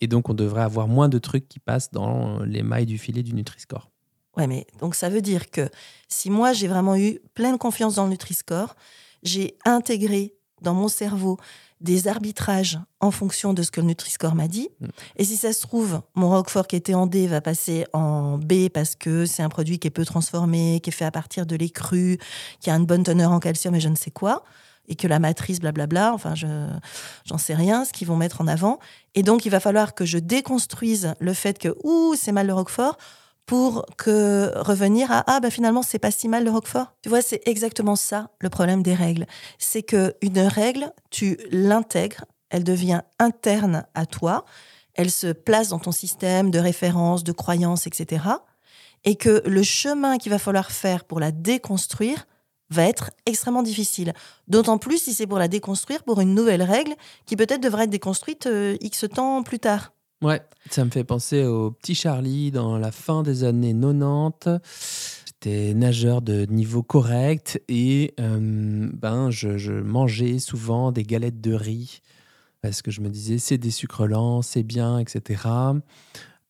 [0.00, 3.22] et donc, on devrait avoir moins de trucs qui passent dans les mailles du filet
[3.22, 3.90] du Nutri-Score.
[4.36, 5.68] Ouais, mais donc ça veut dire que
[6.08, 8.74] si moi j'ai vraiment eu pleine confiance dans le Nutri-Score,
[9.22, 11.38] j'ai intégré dans mon cerveau
[11.80, 14.68] des arbitrages en fonction de ce que le Nutri-Score m'a dit.
[14.80, 14.86] Mm.
[15.16, 18.68] Et si ça se trouve, mon Roquefort qui était en D va passer en B
[18.68, 21.56] parce que c'est un produit qui est peu transformé, qui est fait à partir de
[21.56, 22.18] lait cru,
[22.60, 24.44] qui a une bonne teneur en calcium et je ne sais quoi,
[24.88, 26.66] et que la matrice, blablabla, enfin, je
[27.24, 28.78] j'en sais rien, ce qu'ils vont mettre en avant.
[29.14, 32.54] Et donc, il va falloir que je déconstruise le fait que, ouh, c'est mal le
[32.54, 32.98] Roquefort
[33.46, 36.94] pour que revenir à ah bah finalement c'est pas si mal le roquefort.
[37.02, 39.26] Tu vois, c'est exactement ça le problème des règles.
[39.58, 44.44] C'est que une règle, tu l'intègres, elle devient interne à toi,
[44.94, 48.24] elle se place dans ton système de référence, de croyance, etc.
[49.04, 52.26] Et que le chemin qu'il va falloir faire pour la déconstruire
[52.70, 54.12] va être extrêmement difficile.
[54.46, 56.94] D'autant plus si c'est pour la déconstruire pour une nouvelle règle
[57.26, 59.92] qui peut-être devrait être déconstruite euh, X temps plus tard.
[60.22, 65.24] Ouais, ça me fait penser au petit Charlie dans la fin des années 90.
[65.24, 72.02] J'étais nageur de niveau correct et euh, ben, je, mangeais souvent des galettes de riz
[72.60, 75.44] parce que je me disais c'est des sucres lents, c'est bien, etc.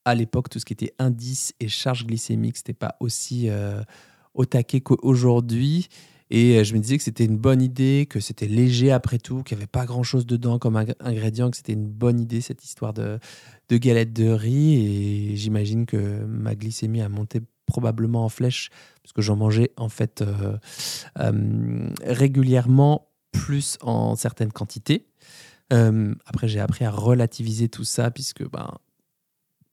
[0.04, 3.84] À l'époque, tout ce qui était indice et charge glycémique, c'était pas aussi euh,
[4.34, 5.88] au taquet qu'aujourd'hui.
[6.30, 9.42] Et euh, je me disais que c'était une bonne idée, que c'était léger après tout,
[9.42, 12.92] qu'il n'y avait pas grand-chose dedans comme ingrédient, que c'était une bonne idée cette histoire
[12.92, 13.18] de,
[13.70, 15.32] de galettes de riz.
[15.32, 18.70] Et j'imagine que ma glycémie a monté probablement en flèche,
[19.02, 20.58] parce que j'en mangeais en fait euh,
[21.18, 25.06] euh, régulièrement, plus en certaines quantités.
[25.70, 28.74] après, j'ai appris à relativiser tout ça, puisque ben,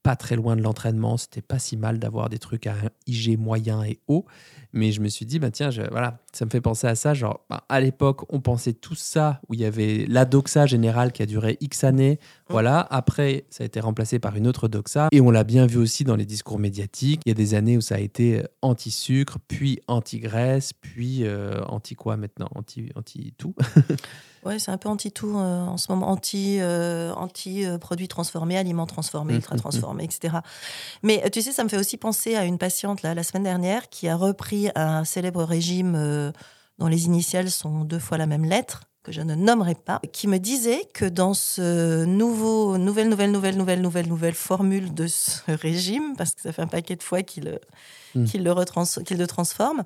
[0.07, 1.17] pas très loin de l'entraînement.
[1.17, 2.75] C'était pas si mal d'avoir des trucs à
[3.07, 4.25] IG moyen et haut.
[4.71, 7.13] Mais je me suis dit, bah, tiens, je, voilà, ça me fait penser à ça.
[7.13, 11.11] Genre, bah, à l'époque, on pensait tout ça, où il y avait la doxa générale
[11.11, 12.19] qui a duré X années.
[12.21, 12.53] Mmh.
[12.53, 12.87] Voilà.
[12.89, 15.09] Après, ça a été remplacé par une autre doxa.
[15.11, 17.21] Et on l'a bien vu aussi dans les discours médiatiques.
[17.25, 21.61] Il y a des années où ça a été euh, anti-sucre, puis anti-graisse, puis euh,
[21.65, 22.47] anti quoi maintenant?
[22.55, 23.55] Anti-tout.
[23.57, 23.95] Anti
[24.47, 28.57] Ouais, c'est un peu anti-tout euh, en ce moment, anti, euh, anti euh, produits transformés,
[28.57, 29.61] aliments transformés, mmh, ultra mmh, mmh.
[29.61, 30.37] transformés, etc.
[31.03, 33.89] Mais tu sais, ça me fait aussi penser à une patiente là, la semaine dernière
[33.89, 36.31] qui a repris un célèbre régime
[36.77, 40.29] dont les initiales sont deux fois la même lettre que je ne nommerai pas, qui
[40.29, 45.41] me disait que dans ce nouveau, nouvelle, nouvelle, nouvelle, nouvelle, nouvelle, nouvelle formule de ce
[45.51, 49.27] régime, parce que ça fait un paquet de fois qu'il le, qu'il le, qu'il le
[49.27, 49.83] transforme,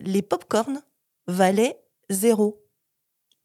[0.00, 0.82] les pop-corns
[1.26, 1.78] valaient
[2.10, 2.60] zéro.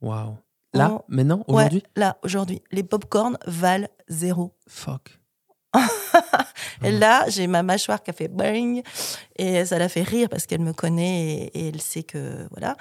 [0.01, 0.37] Waouh.
[0.73, 2.61] Là, maintenant, aujourd'hui Là, aujourd'hui.
[2.71, 4.53] Les pop-corns valent zéro.
[4.67, 5.19] Fuck.
[6.83, 8.81] et là, j'ai ma mâchoire qui a fait bang
[9.35, 12.75] et ça l'a fait rire parce qu'elle me connaît et, elle sait que voilà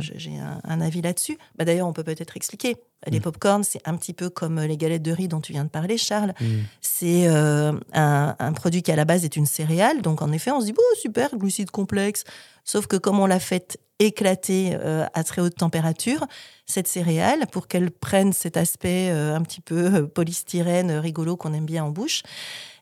[0.00, 1.38] j'ai un, avis là-dessus.
[1.56, 2.76] Bah, D'ailleurs, on peut peut-être expliquer.
[3.06, 3.22] Les mm.
[3.22, 5.98] pop-corns, c'est un petit peu comme les galettes de riz dont tu viens de parler,
[5.98, 6.34] Charles.
[6.40, 6.46] Mm.
[6.80, 10.02] C'est euh, un, un, produit qui à la base est une céréale.
[10.02, 12.24] Donc en effet, on se dit, oh, super, glucides complexes.
[12.64, 16.26] Sauf que comme on l'a fait éclater euh, à très haute température,
[16.66, 21.52] cette céréale, pour qu'elle prenne cet aspect euh, un petit peu euh, polystyrène rigolo qu'on
[21.54, 22.22] aime bien en bouche,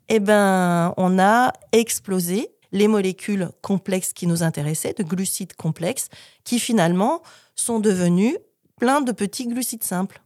[0.09, 6.09] eh ben, on a explosé les molécules complexes qui nous intéressaient, de glucides complexes,
[6.45, 7.23] qui finalement
[7.55, 8.37] sont devenus
[8.77, 10.23] plein de petits glucides simples,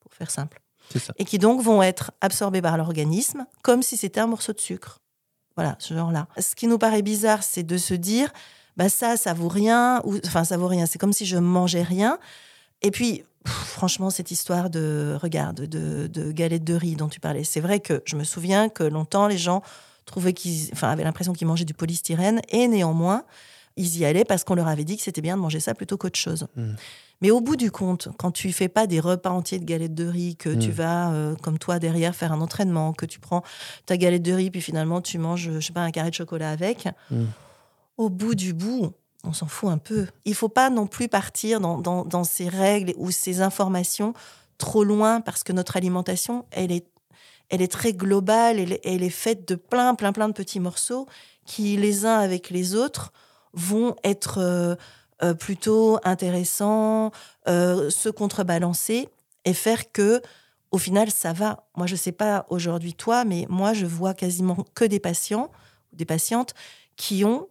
[0.00, 0.60] pour faire simple.
[1.18, 5.00] Et qui donc vont être absorbés par l'organisme comme si c'était un morceau de sucre.
[5.56, 6.28] Voilà, ce genre-là.
[6.38, 8.32] Ce qui nous paraît bizarre, c'est de se dire,
[8.76, 10.86] bah ça, ça vaut rien, ou enfin ça vaut rien.
[10.86, 12.18] C'est comme si je mangeais rien.
[12.82, 17.42] Et puis, franchement, cette histoire de, regarde, de, de galettes de riz dont tu parlais,
[17.42, 19.62] c'est vrai que je me souviens que longtemps les gens
[20.06, 23.24] trouvaient qu'ils, enfin, avaient l'impression qu'ils mangeaient du polystyrène, et néanmoins,
[23.76, 25.98] ils y allaient parce qu'on leur avait dit que c'était bien de manger ça plutôt
[25.98, 26.46] qu'autre chose.
[26.56, 26.72] Mm.
[27.22, 30.06] Mais au bout du compte, quand tu fais pas des repas entiers de galettes de
[30.06, 30.72] riz, que tu Mm.
[30.72, 33.42] vas, euh, comme toi, derrière faire un entraînement, que tu prends
[33.86, 36.50] ta galette de riz, puis finalement tu manges, je sais pas, un carré de chocolat
[36.50, 37.24] avec, Mm.
[37.98, 38.92] au bout du bout,
[39.24, 40.06] on s'en fout un peu.
[40.24, 44.12] Il faut pas non plus partir dans, dans, dans ces règles ou ces informations
[44.58, 46.86] trop loin parce que notre alimentation, elle est,
[47.50, 50.60] elle est très globale, elle, est- elle est faite de plein, plein, plein de petits
[50.60, 51.06] morceaux
[51.44, 53.12] qui, les uns avec les autres,
[53.52, 54.74] vont être euh,
[55.22, 57.10] euh, plutôt intéressants,
[57.48, 59.08] euh, se contrebalancer
[59.44, 60.20] et faire que,
[60.72, 61.64] au final, ça va.
[61.76, 65.50] Moi, je sais pas aujourd'hui toi, mais moi, je vois quasiment que des patients,
[65.92, 66.54] des patientes
[66.96, 67.48] qui ont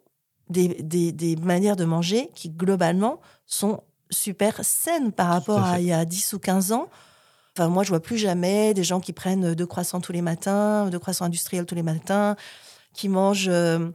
[0.49, 3.81] des, des, des manières de manger qui, globalement, sont
[4.11, 6.89] super saines par rapport à à, il y a 10 ou 15 ans.
[7.57, 10.89] Enfin, moi, je vois plus jamais des gens qui prennent deux croissants tous les matins,
[10.89, 12.35] deux croissants industriels tous les matins,
[12.93, 13.89] qui mangent euh,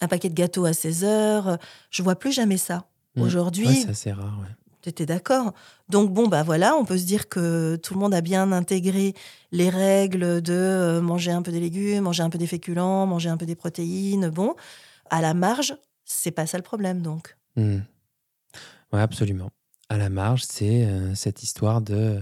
[0.00, 1.58] un paquet de gâteaux à 16 heures.
[1.90, 2.86] Je vois plus jamais ça.
[3.16, 3.22] Mm.
[3.22, 4.54] Aujourd'hui, Ouais, c'est assez rare, ouais.
[4.82, 5.54] tu étais d'accord.
[5.88, 9.14] Donc bon, bah voilà, on peut se dire que tout le monde a bien intégré
[9.52, 13.30] les règles de euh, manger un peu des légumes, manger un peu des féculents, manger
[13.30, 14.28] un peu des protéines.
[14.28, 14.54] Bon,
[15.08, 17.38] à la marge, c'est pas ça le problème donc.
[17.56, 17.78] Mm.
[18.92, 19.48] Ouais, absolument.
[19.88, 22.20] À la marge, c'est euh, cette histoire de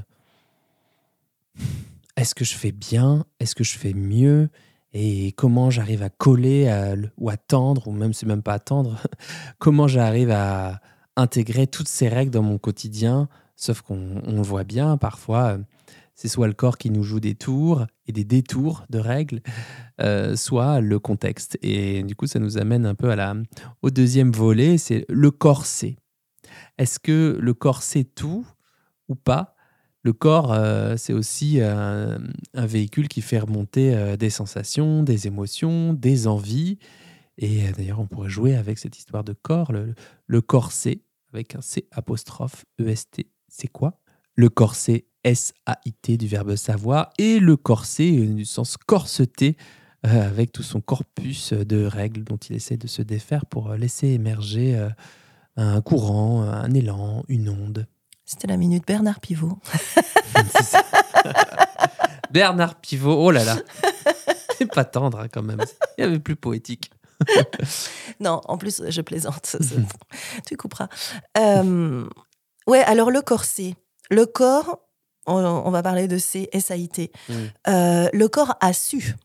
[2.25, 3.27] est-ce que je fais bien?
[3.39, 4.49] Est-ce que je fais mieux?
[4.95, 8.59] Et comment j'arrive à coller à ou à tendre, ou même c'est même pas à
[8.59, 8.97] tendre,
[9.59, 10.81] comment j'arrive à
[11.17, 13.29] intégrer toutes ces règles dans mon quotidien?
[13.57, 15.59] Sauf qu'on on le voit bien, parfois, euh,
[16.15, 19.43] c'est soit le corps qui nous joue des tours et des détours de règles,
[20.01, 21.59] euh, soit le contexte.
[21.61, 23.35] Et du coup, ça nous amène un peu à
[23.83, 25.99] au deuxième volet, c'est le corset.
[26.79, 28.47] Est-ce que le corps sait tout
[29.09, 29.54] ou pas?
[30.05, 32.19] Le corps, euh, c'est aussi euh,
[32.53, 36.79] un véhicule qui fait remonter euh, des sensations, des émotions, des envies.
[37.39, 41.01] Et d'ailleurs, on pourrait jouer avec cette histoire de corps, le, corset,
[41.33, 43.27] avec un C apostrophe EST.
[43.49, 43.99] C'est quoi?
[44.35, 49.57] Le corset S-A-I-T du verbe savoir et le corset du sens corseté
[50.03, 54.79] avec tout son corpus de règles dont il essaie de se défaire pour laisser émerger
[55.57, 57.87] un courant, un élan, une onde.
[58.25, 59.59] C'était la minute Bernard Pivot.
[62.31, 63.57] Bernard Pivot, oh là là.
[64.57, 65.63] C'est pas tendre hein, quand même.
[65.99, 66.91] Il y avait plus poétique.
[68.21, 69.57] Non, en plus, je plaisante.
[70.47, 70.89] tu couperas.
[71.37, 72.09] Euh,
[72.67, 73.75] ouais, alors le corset.
[74.11, 74.79] Le corps,
[75.27, 77.11] on, on va parler de ces SAIT.
[77.67, 79.17] Euh, le corps a su.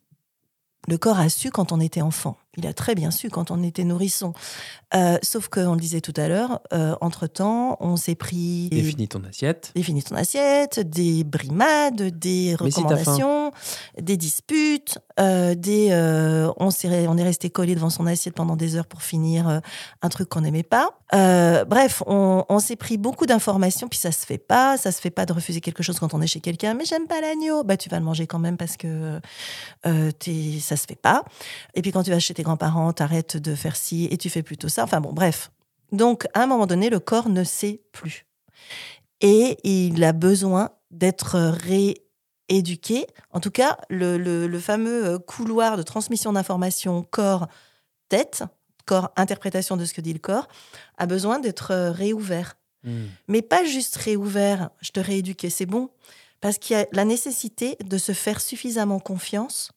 [0.88, 2.38] Le corps a su quand on était enfant.
[2.60, 4.34] Il a très bien su quand on était nourrisson.
[4.94, 8.70] Euh, sauf qu'on le disait tout à l'heure, euh, entre-temps, on s'est pris...
[8.72, 9.72] Définis ton assiette.
[9.76, 13.52] Définis ton assiette, des brimades, des si recommandations,
[14.02, 15.90] des disputes, euh, des,
[16.58, 19.62] on, s'est- on est resté collé devant son assiette pendant des heures pour finir
[20.02, 20.90] un truc qu'on n'aimait pas.
[21.12, 24.78] Bref, on, on s'est pris beaucoup d'informations, puis ça se fait pas.
[24.78, 26.74] Ça se fait pas de refuser quelque chose quand on est chez quelqu'un.
[26.74, 27.64] Mais j'aime pas l'agneau.
[27.64, 29.20] Bah, tu vas le manger quand même parce que
[30.20, 31.24] t'es- ça se fait pas.
[31.76, 34.44] Et puis quand tu vas chez tes grands-parents, t'arrêtes de faire ci et tu fais
[34.44, 34.84] plutôt ça.
[34.84, 35.52] Enfin bon, bref.
[35.92, 38.26] Donc, à un moment donné, le corps ne sait plus.
[39.22, 41.38] Et il a besoin d'être
[42.50, 43.06] rééduqué.
[43.32, 48.44] En tout cas, le, le- le fameux euh, couloir de transmission d'informations corps-tête,
[48.86, 50.48] corps-interprétation de ce que dit le corps,
[50.98, 52.56] a besoin d'être euh, réouvert.
[53.28, 55.90] Mais pas juste réouvert, je te rééduquais, c'est bon.
[56.40, 59.72] Parce qu'il y a la nécessité de se faire suffisamment confiance.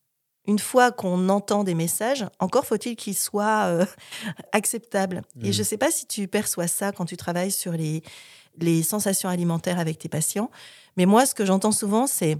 [0.46, 3.86] Une fois qu'on entend des messages, encore faut-il qu'ils soient euh,
[4.52, 5.22] acceptables.
[5.42, 5.52] Et Mm.
[5.52, 8.02] je ne sais pas si tu perçois ça quand tu travailles sur les,
[8.58, 10.50] les sensations alimentaires avec tes patients.
[10.96, 12.38] Mais moi, ce que j'entends souvent, c'est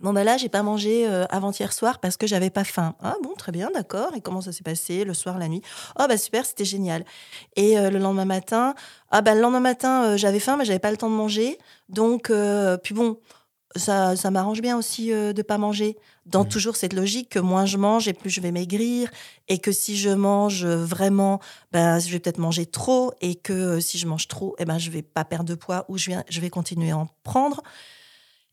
[0.00, 2.94] Bon, bah là, j'ai pas mangé euh, avant-hier soir parce que j'avais pas faim.
[3.00, 4.10] Ah bon, très bien, d'accord.
[4.14, 5.62] Et comment ça s'est passé le soir, la nuit?
[5.98, 7.02] Oh, bah super, c'était génial.
[7.56, 8.74] Et euh, le lendemain matin,
[9.10, 11.56] ah bah le lendemain matin, euh, j'avais faim, mais j'avais pas le temps de manger.
[11.88, 12.30] Donc,
[12.82, 13.18] puis bon,
[13.78, 15.96] ça, ça m'arrange bien aussi euh, de pas manger.
[16.26, 16.48] Dans Mhm.
[16.48, 19.10] toujours cette logique que moins je mange et plus je vais maigrir.
[19.48, 21.40] Et que si je mange vraiment,
[21.72, 23.12] ben, je vais peut-être manger trop.
[23.20, 25.84] Et que euh, si je mange trop, eh ben, je vais pas perdre de poids
[25.88, 27.62] ou je vais, je vais continuer à en prendre.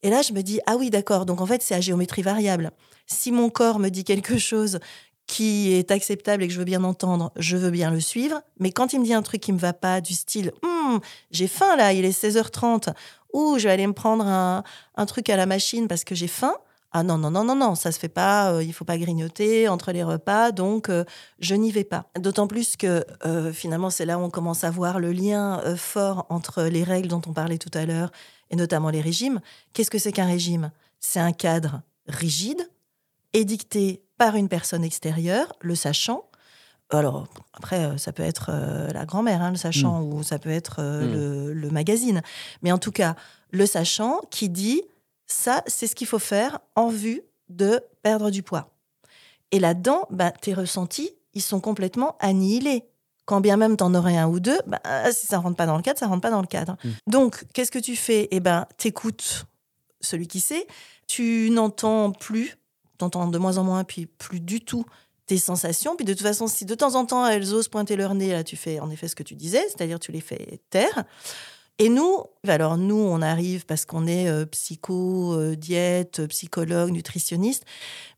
[0.01, 1.25] Et là, je me dis, ah oui, d'accord.
[1.25, 2.71] Donc, en fait, c'est à géométrie variable.
[3.07, 4.79] Si mon corps me dit quelque chose
[5.25, 8.41] qui est acceptable et que je veux bien entendre, je veux bien le suivre.
[8.59, 10.99] Mais quand il me dit un truc qui me va pas, du style, Hum,
[11.31, 12.93] j'ai faim là, il est 16h30,
[13.33, 16.55] ou je vais aller me prendre un, truc à la machine parce que j'ai faim.
[16.95, 19.67] Ah non, non, non, non, non, ça se fait pas, euh, il faut pas grignoter
[19.67, 21.03] entre les repas, donc euh,
[21.39, 22.05] je n'y vais pas.
[22.19, 26.27] D'autant plus que euh, finalement, c'est là où on commence à voir le lien fort
[26.29, 28.11] entre les règles dont on parlait tout à l'heure,
[28.51, 29.41] et notamment les régimes.
[29.73, 30.69] Qu'est-ce que c'est qu'un régime?
[30.99, 32.69] C'est un cadre rigide,
[33.33, 36.25] édicté par une personne extérieure, le sachant,
[36.97, 40.13] Alors, après, euh, ça peut être euh, la grand-mère, hein, le sachant, Mm.
[40.13, 42.21] ou ça peut être euh, le, le magazine.
[42.61, 43.15] Mais en tout cas,
[43.51, 44.81] le sachant qui dit
[45.25, 48.69] ça, c'est ce qu'il faut faire en vue de perdre du poids.
[49.51, 52.85] Et là-dedans, bah, tes ressentis, ils sont complètement annihilés.
[53.25, 54.79] Quand bien même t'en aurais un ou deux, bah,
[55.11, 56.75] si ça rentre pas dans le cadre, ça rentre pas dans le cadre.
[56.83, 56.89] Mm.
[57.07, 58.27] Donc, qu'est-ce que tu fais?
[58.31, 59.45] Eh ben, t'écoutes
[60.01, 60.67] celui qui sait.
[61.07, 62.57] Tu n'entends plus,
[62.97, 64.85] t'entends de moins en moins, puis plus du tout
[65.25, 65.95] tes sensations.
[65.95, 68.43] Puis de toute façon, si de temps en temps elles osent pointer leur nez, là,
[68.43, 71.03] tu fais en effet ce que tu disais, c'est-à-dire tu les fais taire.
[71.79, 77.65] Et nous, alors nous, on arrive parce qu'on est euh, psycho, euh, diète, psychologue, nutritionniste,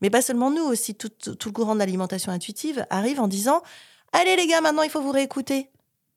[0.01, 3.61] mais pas seulement nous, aussi tout, tout le courant de l'alimentation intuitive arrive en disant
[4.11, 5.69] Allez les gars, maintenant il faut vous réécouter.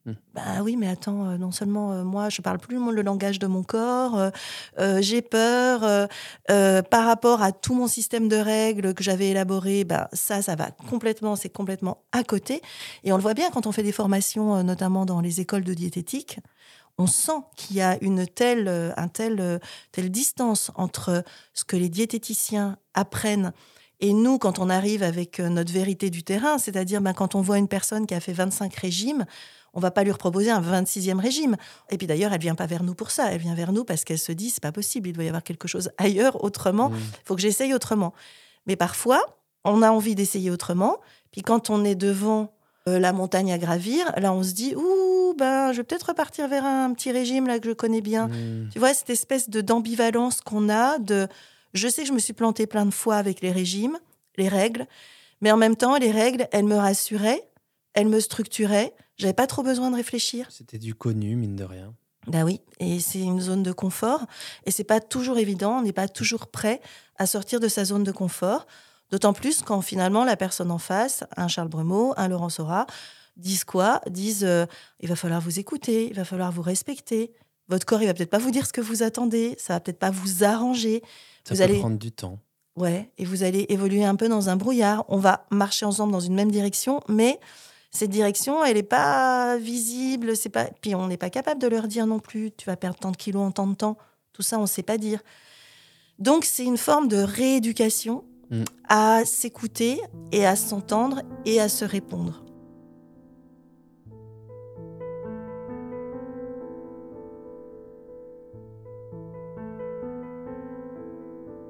[0.07, 0.13] Hmm.
[0.35, 3.47] Bah oui, mais attends, euh, non seulement euh, moi, je parle plus le, langage de
[3.47, 4.31] mon corps,
[4.79, 6.09] euh, j'ai peur
[6.47, 9.85] par rapport à tout mon système de règles que j'avais élaboré.
[9.85, 12.63] Bah ça, ça va complètement, c'est complètement à côté.
[13.05, 15.75] Et on le voit bien quand on fait des formations, notamment dans les écoles de
[15.75, 16.39] diététique.
[16.97, 19.61] On sent qu'il y a une telle, un tel,
[19.93, 21.23] telle distance entre
[21.55, 23.53] ce que les diététiciens apprennent
[24.01, 27.59] et nous, quand on arrive avec notre vérité du terrain, c'est-à-dire ben, quand on voit
[27.59, 29.27] une personne qui a fait 25 régimes,
[29.75, 31.57] on va pas lui proposer un 26e régime.
[31.91, 33.33] Et puis d'ailleurs, elle vient pas vers nous pour ça.
[33.33, 35.43] Elle vient vers nous parce qu'elle se dit, c'est pas possible, il doit y avoir
[35.43, 36.91] quelque chose ailleurs, autrement.
[36.95, 38.13] Il faut que j'essaye autrement.
[38.67, 39.23] Mais parfois,
[39.65, 40.99] on a envie d'essayer autrement.
[41.33, 42.53] Puis quand on est devant
[42.89, 46.49] euh, la montagne à gravir, là, on se dit, ouh, ben, je vais peut-être repartir
[46.49, 48.29] vers un petit régime là que je connais bien.
[48.29, 48.71] Mm.
[48.73, 51.29] Tu vois, cette espèce de d'ambivalence qu'on a de
[51.75, 53.99] je sais que je me suis plantée plein de fois avec les régimes,
[54.37, 54.87] les règles,
[55.41, 57.43] mais en même temps, les règles, elles me rassuraient,
[57.95, 60.47] elles me structuraient, j'avais pas trop besoin de réfléchir.
[60.51, 61.95] C'était du connu, mine de rien.
[62.27, 64.27] Bah oui, et c'est une zone de confort,
[64.67, 66.81] et c'est pas toujours évident, on n'est pas toujours prêt
[67.17, 68.67] à sortir de sa zone de confort,
[69.11, 72.87] d'autant plus quand finalement la personne en face, un Charles Bremeau, un Laurent Sora,
[73.37, 74.01] disent quoi?
[74.11, 74.67] Disent euh,
[75.01, 77.33] il va falloir vous écouter, il va falloir vous respecter.
[77.69, 79.99] Votre corps, il va peut-être pas vous dire ce que vous attendez, ça va peut-être
[79.99, 81.03] pas vous arranger.
[81.45, 82.41] Ça Vous peut allez- prendre du temps.
[82.77, 85.05] Ouais, et vous allez évoluer un peu dans un brouillard.
[85.09, 87.41] On va marcher ensemble dans une même direction, mais
[87.91, 90.37] cette direction, elle n'est pas visible.
[90.37, 90.67] C'est pas.
[90.81, 92.51] Puis on n'est pas capable de leur dire non plus.
[92.57, 93.97] Tu vas perdre tant de kilos en tant de temps.
[94.33, 95.21] Tout ça, on ne sait pas dire.
[96.19, 98.65] Donc c'est une forme de rééducation Mm.
[98.89, 100.01] à s'écouter
[100.33, 102.43] et à s'entendre et à se répondre.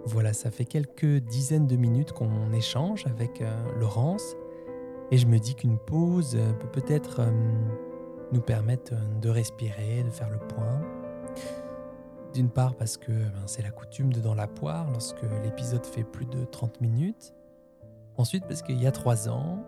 [0.04, 4.36] Voilà, ça fait quelques dizaines de minutes qu'on échange avec euh, Laurence
[5.10, 7.30] et je me dis qu'une pause euh, peut peut-être euh,
[8.32, 10.82] nous permettre euh, de respirer, de faire le point.
[12.34, 16.04] D'une part parce que ben, c'est la coutume de Dans la poire lorsque l'épisode fait
[16.04, 17.34] plus de 30 minutes.
[18.18, 19.64] Ensuite parce qu'il y a trois ans,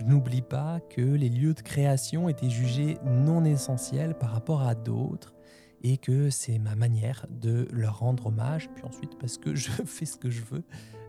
[0.00, 4.74] je n'oublie pas que les lieux de création étaient jugés non essentiels par rapport à
[4.74, 5.34] d'autres
[5.82, 8.68] et que c'est ma manière de leur rendre hommage.
[8.74, 10.64] Puis ensuite, parce que je fais ce que je veux,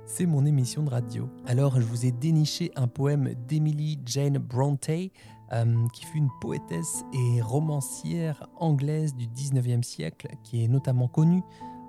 [0.10, 1.30] c'est mon émission de radio.
[1.45, 7.04] Alors, je vous ai déniché un poème d'Emily Jane Bronte, euh, qui fut une poétesse
[7.13, 11.43] et romancière anglaise du 19e siècle, qui est notamment connue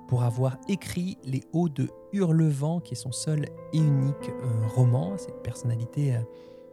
[0.06, 5.14] pour avoir écrit Les Hauts de Hurlevent, qui est son seul et unique euh, roman.
[5.16, 6.20] C'est une personnalité euh,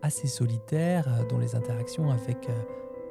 [0.01, 2.49] assez solitaire, dont les interactions avec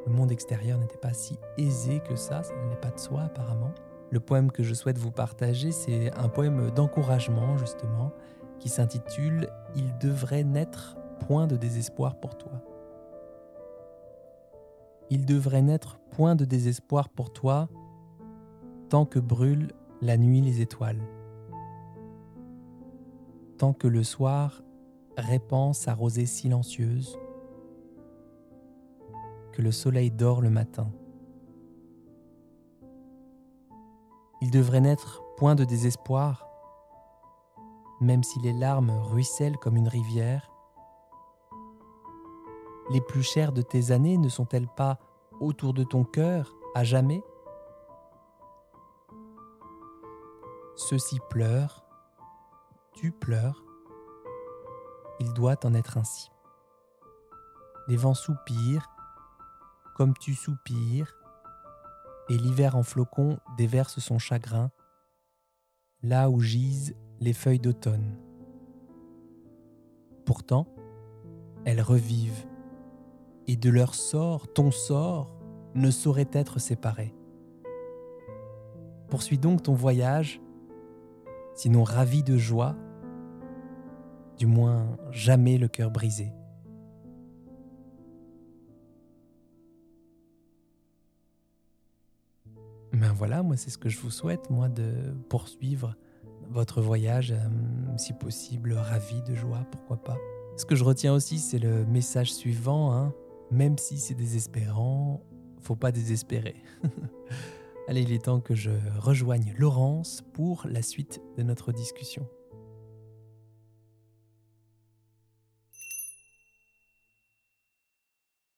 [0.07, 3.73] le monde extérieur n'était pas si aisé que ça, ça n'est pas de soi apparemment.
[4.11, 8.13] Le poème que je souhaite vous partager, c'est un poème d'encouragement justement,
[8.61, 12.53] qui s'intitule Il devrait n'être point de désespoir pour toi.
[15.11, 17.69] Il devrait n'être point de désespoir pour toi,
[18.89, 21.01] tant que brûlent la nuit les étoiles,
[23.59, 24.63] tant que le soir
[25.17, 27.19] répand sa rosée silencieuse,
[29.53, 30.91] que le soleil dort le matin.
[34.41, 36.47] Il devrait n'être point de désespoir,
[38.01, 40.51] même si les larmes ruissellent comme une rivière.
[42.91, 44.99] Les plus chères de tes années ne sont-elles pas
[45.41, 47.25] autour de ton cœur à jamais?
[50.77, 51.85] Ceux-ci pleurent,
[52.93, 53.65] tu pleures,
[55.19, 56.31] il doit en être ainsi.
[57.89, 58.91] Les vents soupirent,
[59.97, 61.16] comme tu soupires,
[62.29, 64.71] et l'hiver en flocons déverse son chagrin,
[66.03, 68.19] là où gisent les feuilles d'automne.
[70.25, 70.67] Pourtant,
[71.65, 72.47] elles revivent,
[73.47, 75.33] et de leur sort, ton sort,
[75.75, 77.15] ne saurait être séparé.
[79.09, 80.41] Poursuis donc ton voyage,
[81.55, 82.75] sinon ravi de joie,
[84.37, 86.33] du moins jamais le cœur brisé.
[93.17, 95.97] Voilà, moi c'est ce que je vous souhaite, moi, de poursuivre
[96.51, 100.19] votre voyage, euh, si possible, ravi de joie, pourquoi pas.
[100.57, 103.15] Ce que je retiens aussi, c'est le message suivant, hein.
[103.51, 105.23] même si c'est désespérant,
[105.61, 106.63] faut pas désespérer.
[107.89, 112.29] Allez, il est temps que je rejoigne Laurence pour la suite de notre discussion.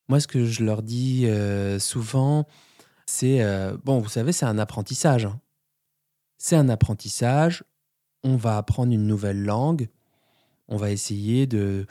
[0.08, 2.46] Moi, ce que je leur dis euh, souvent,
[3.08, 5.24] c'est, euh, bon, vous savez, c'est un apprentissage.
[5.24, 5.40] Hein.
[6.36, 7.64] C'est un apprentissage.
[8.22, 9.88] On va apprendre une nouvelle langue.
[10.68, 11.86] On va essayer de,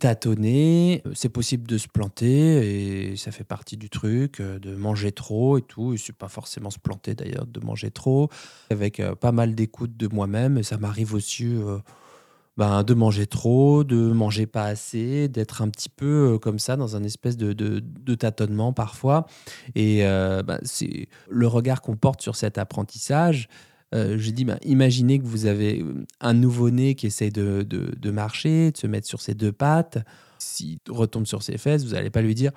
[0.00, 1.02] tâtonner.
[1.12, 5.58] C'est possible de se planter et ça fait partie du truc, euh, de manger trop
[5.58, 5.92] et tout.
[5.92, 8.30] Et c'est pas forcément se planter d'ailleurs, de manger trop.
[8.70, 10.62] Avec pas mal d'écoute de moi-même.
[10.62, 11.58] Ça m'arrive aussi
[12.56, 16.76] ben, de manger trop, de manger pas assez, d'être un petit peu euh, comme ça
[16.76, 19.26] dans un espèce de, de, tâtonnement parfois.
[19.74, 23.48] Et euh, ben, c'est le regard qu'on porte sur cet apprentissage.
[23.94, 25.84] Euh, je dis, ben, imaginez que vous avez
[26.20, 29.98] un nouveau-né qui essaie de, de, marcher, de se mettre sur ses deux pattes.
[30.38, 32.52] S'il retombe sur ses fesses, vous n'allez pas lui dire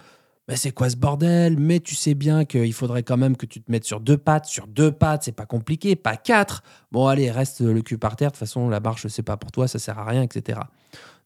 [0.48, 1.58] mais c'est quoi ce bordel?
[1.58, 4.46] Mais tu sais bien qu'il faudrait quand même que tu te mettes sur deux pattes.
[4.46, 6.64] Sur deux pattes, c'est pas compliqué, pas quatre.
[6.92, 8.30] Bon, allez, reste le cul par terre.
[8.30, 10.60] De toute façon, la marche, c'est pas pour toi, ça sert à rien, etc.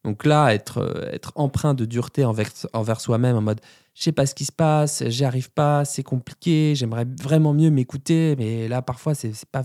[0.04, 3.62] Donc là, être, euh, être empreint de dureté envers, envers soi-même, en mode
[3.94, 7.70] je sais pas ce qui se passe, j'y arrive pas, c'est compliqué, j'aimerais vraiment mieux
[7.70, 9.64] m'écouter, mais là, parfois, c'est pas,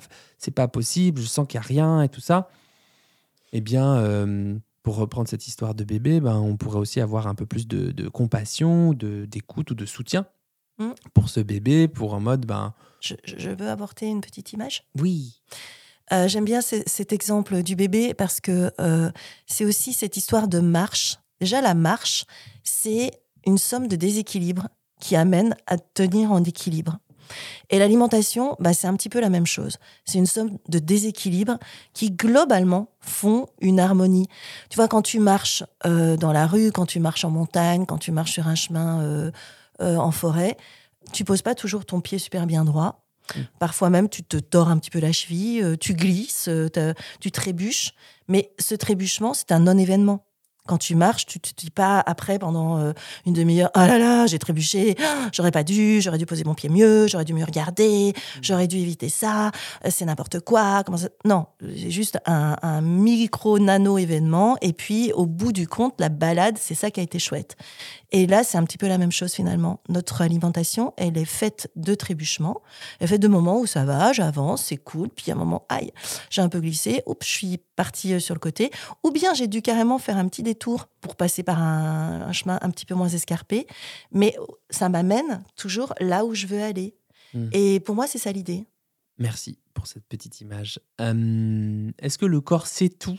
[0.54, 2.50] pas possible, je sens qu'il n'y a rien et tout ça.
[3.52, 4.57] Eh bien, euh,
[4.87, 7.91] pour reprendre cette histoire de bébé, ben, on pourrait aussi avoir un peu plus de,
[7.91, 10.26] de compassion, d'écoute ou de soutien
[10.78, 10.93] mm.
[11.12, 12.47] pour ce bébé, pour un mode...
[12.47, 12.72] Ben...
[13.01, 15.43] Je, veux apporter une petite image Oui.
[16.12, 19.11] Euh, j'aime bien cet exemple du bébé parce que euh,
[19.49, 21.18] c'est aussi cette histoire de marche.
[21.41, 22.24] Déjà, la marche,
[22.62, 23.11] c'est
[23.45, 24.68] une somme de déséquilibre
[25.01, 27.01] qui amène à tenir en équilibre.
[27.70, 29.79] Et l'alimentation, bah, c'est un petit peu la même chose.
[30.05, 31.59] C'est une somme de déséquilibres
[31.93, 34.29] qui, globalement, font une harmonie.
[34.70, 37.99] Tu vois, quand tu marches euh, dans la rue, quand tu marches en montagne, quand
[37.99, 39.31] tu marches sur un chemin euh,
[39.81, 40.57] euh, en forêt,
[41.12, 43.03] tu poses pas toujours ton pied super bien droit.
[43.35, 43.41] Mmh.
[43.59, 46.49] Parfois même, tu te tords un petit peu la cheville, tu glisses,
[47.20, 47.93] tu trébuches.
[48.29, 50.26] Mais ce trébuchement, c'est un non-événement
[50.67, 52.93] quand tu marches, tu te dis pas après pendant euh,
[53.25, 54.97] une demi-heure, ah là là, j'ai trébuché,
[55.33, 58.39] j'aurais pas dû, j'aurais dû poser mon pied mieux, j'aurais dû mieux regarder, mmh.
[58.43, 59.49] j'aurais dû éviter ça,
[59.85, 60.83] euh, c'est n'importe quoi.
[60.85, 61.09] Comment ça...
[61.25, 64.57] Non, c'est juste un, un micro nano événement.
[64.61, 67.57] Et puis au bout du compte, la balade, c'est ça qui a été chouette.
[68.12, 69.80] Et là, c'est un petit peu la même chose finalement.
[69.88, 72.62] Notre alimentation, elle est faite de trébuchements,
[72.98, 75.66] elle est faite de moments où ça va, j'avance, c'est cool, puis à un moment,
[75.68, 75.92] aïe,
[76.30, 78.70] j'ai un peu glissé, oups, je suis partie euh, sur le côté,
[79.02, 82.70] ou bien j'ai dû carrément faire un petit détour pour passer par un, chemin un
[82.70, 83.66] petit peu moins escarpé,
[84.12, 84.36] mais
[84.70, 86.96] ça m'amène toujours là où je veux aller.
[87.34, 87.48] Hmm.
[87.52, 88.64] Et pour moi, c'est ça l'idée.
[89.18, 90.78] Merci pour cette petite image.
[90.98, 93.18] Est-ce que le corps sait tout?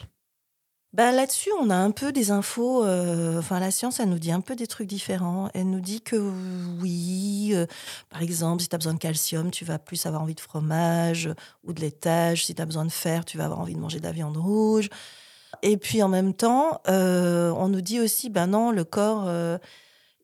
[0.98, 2.84] Bah, Là-dessus, on a un peu des infos.
[2.84, 5.50] Euh, enfin, la science, elle nous dit un peu des trucs différents.
[5.54, 6.16] Elle nous dit que
[6.82, 7.68] oui, euh,
[8.10, 11.30] par exemple, si tu as besoin de calcium, tu vas plus avoir envie de fromage
[11.64, 12.46] ou de laitage.
[12.46, 14.38] Si tu as besoin de fer, tu vas avoir envie de manger de la viande
[14.38, 14.90] rouge.
[15.62, 19.30] Et puis en même temps, euh, on nous dit aussi, ben non, le corps,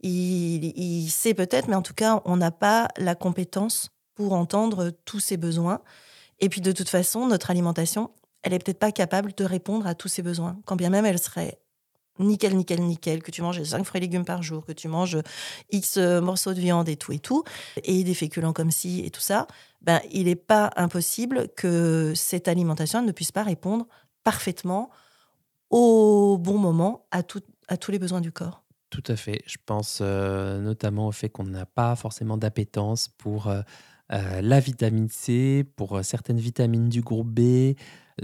[0.02, 4.92] il, il, sait peut-être, mais en tout cas, on n'a pas la compétence pour entendre
[5.06, 5.82] tous ses besoins.
[6.40, 8.12] Et puis de toute façon, notre alimentation,
[8.44, 11.20] elle est peut-être pas capable de répondre à tous ses besoins, quand bien même elle
[11.20, 11.60] serait
[12.20, 15.18] nickel, nickel, nickel, que tu manges 5 fruits et légumes par jour, que tu manges
[15.72, 17.44] X euh, morceaux de viande et tout et tout,
[17.84, 19.48] et des féculents comme ci et tout ça,
[19.82, 23.88] ben, il n'est pas impossible que cette alimentation ne puisse pas répondre
[24.24, 24.90] parfaitement
[25.70, 27.24] au bon moment à,
[27.68, 28.64] à tous les besoins du corps.
[28.90, 29.42] Tout à fait.
[29.48, 33.62] Je pense euh, notamment au fait qu'on n'a pas forcément d'appétence pour euh,
[34.10, 37.74] la vitamine C, pour certaines vitamines du groupe B,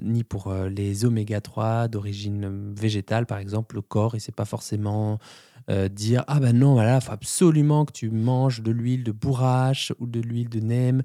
[0.01, 4.45] ni pour euh, les oméga 3 d'origine végétale, par exemple, le corps, et c'est pas
[4.45, 5.19] forcément
[5.69, 9.93] euh, dire ah ben non, voilà, faut absolument que tu manges de l'huile de bourrache
[9.99, 11.01] ou de l'huile de nem.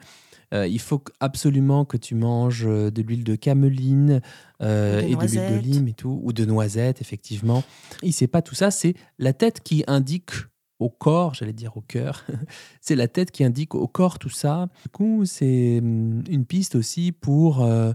[0.52, 4.20] Euh, il faut absolument que tu manges de l'huile de cameline
[4.60, 7.64] et de l'huile de lime et tout, ou de noisette, effectivement.
[8.02, 10.30] Il sait pas tout ça, c'est la tête qui indique
[10.78, 12.24] au corps, j'allais dire au cœur,
[12.80, 14.68] c'est la tête qui indique au corps tout ça.
[14.82, 17.92] Du coup, c'est hum, une piste aussi pour euh,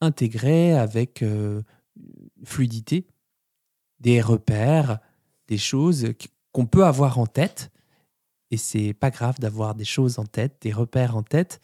[0.00, 1.62] intégrer avec euh,
[2.44, 3.06] fluidité
[4.00, 4.98] des repères,
[5.48, 6.12] des choses
[6.52, 7.70] qu'on peut avoir en tête.
[8.50, 11.60] Et c'est pas grave d'avoir des choses en tête, des repères en tête,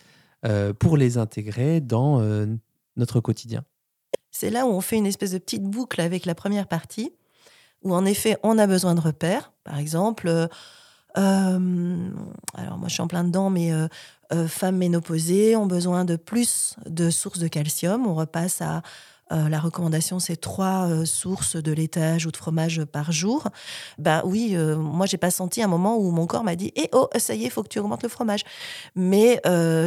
[0.46, 2.20] euh, pour les intégrer dans
[2.96, 3.64] notre quotidien.
[4.30, 7.12] C'est là où on fait une espèce de petite boucle avec la première partie,
[7.82, 9.52] où en effet on a besoin de repères.
[9.64, 10.48] Par exemple,
[11.14, 13.72] alors moi je suis en plein dedans, mais
[14.48, 18.06] femmes ménopausées ont besoin de plus de sources de calcium.
[18.06, 18.82] On repasse à
[19.32, 23.48] euh, la recommandation, c'est trois euh, sources de laitage ou de fromage par jour.
[23.98, 26.88] Bah oui, euh, moi, j'ai pas senti un moment où mon corps m'a dit Eh
[26.92, 28.42] oh, ça y est, il faut que tu augmentes le fromage.
[28.96, 29.40] Mais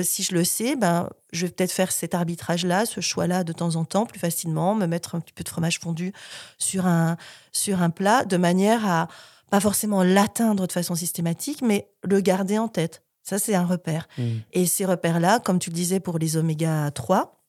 [0.04, 3.76] si je le sais, ben, je vais peut-être faire cet arbitrage-là, ce choix-là de temps
[3.76, 6.14] en temps, plus facilement, me mettre un petit peu de fromage fondu
[6.58, 7.18] sur un,
[7.52, 9.08] sur un plat, de manière à
[9.54, 13.04] pas forcément l'atteindre de façon systématique, mais le garder en tête.
[13.22, 14.08] Ça, c'est un repère.
[14.18, 14.24] Mmh.
[14.54, 17.40] Et ces repères-là, comme tu le disais pour les oméga 3,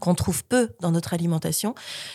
[0.00, 1.74] qu'on trouve peu dans notre alimentation,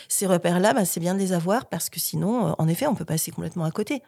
[0.09, 2.95] ces repères-là, bah, c'est bien de les avoir parce que sinon, euh, en effet, on
[2.95, 4.01] peut passer complètement à côté.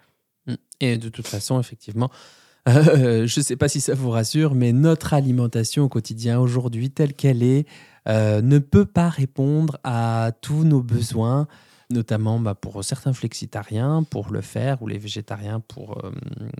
[0.48, 0.56] Mmh.
[0.80, 2.10] Et de toute façon, effectivement,
[2.66, 7.14] je ne sais pas si ça vous rassure, mais notre alimentation au quotidien aujourd'hui, telle
[7.14, 7.68] qu'elle est,
[8.10, 11.48] euh, ne peut pas répondre à tous nos besoins
[11.90, 16.12] notamment bah, pour certains flexitariens pour le faire, ou les végétariens pour euh,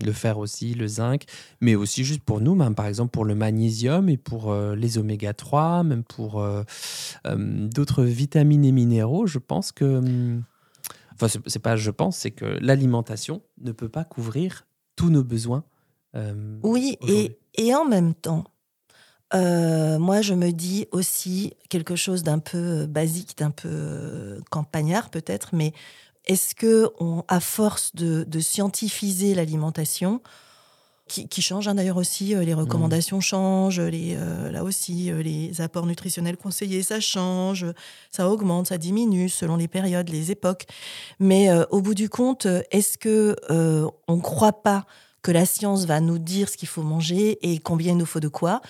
[0.04, 1.24] le faire aussi, le zinc,
[1.60, 4.98] mais aussi juste pour nous, même par exemple pour le magnésium et pour euh, les
[4.98, 6.62] oméga 3, même pour euh,
[7.26, 9.84] d'autres vitamines et minéraux, je pense que...
[9.84, 10.44] Hum,
[11.14, 14.66] enfin, c'est pas je pense, c'est que l'alimentation ne peut pas couvrir
[14.96, 15.64] tous nos besoins.
[16.62, 18.44] oui, et, et en même temps,
[19.34, 25.50] euh, moi, je me dis aussi quelque chose d'un peu basique, d'un peu campagnard peut-être,
[25.52, 25.72] mais
[26.26, 30.20] est-ce que, on, à force de, scientifiser l'alimentation,
[31.06, 32.58] qui, change hein, d'ailleurs aussi, euh, les mmh.
[32.58, 37.64] recommandations changent, les, euh, là aussi, les apports nutritionnels conseillés, ça change,
[38.10, 40.66] ça augmente, ça diminue selon les périodes, les époques.
[41.18, 43.36] Mais au bout du compte, est-ce que
[44.06, 44.84] on ne croit pas
[45.22, 48.20] que la science va nous dire ce qu'il faut manger et combien il nous faut
[48.20, 48.60] de quoi?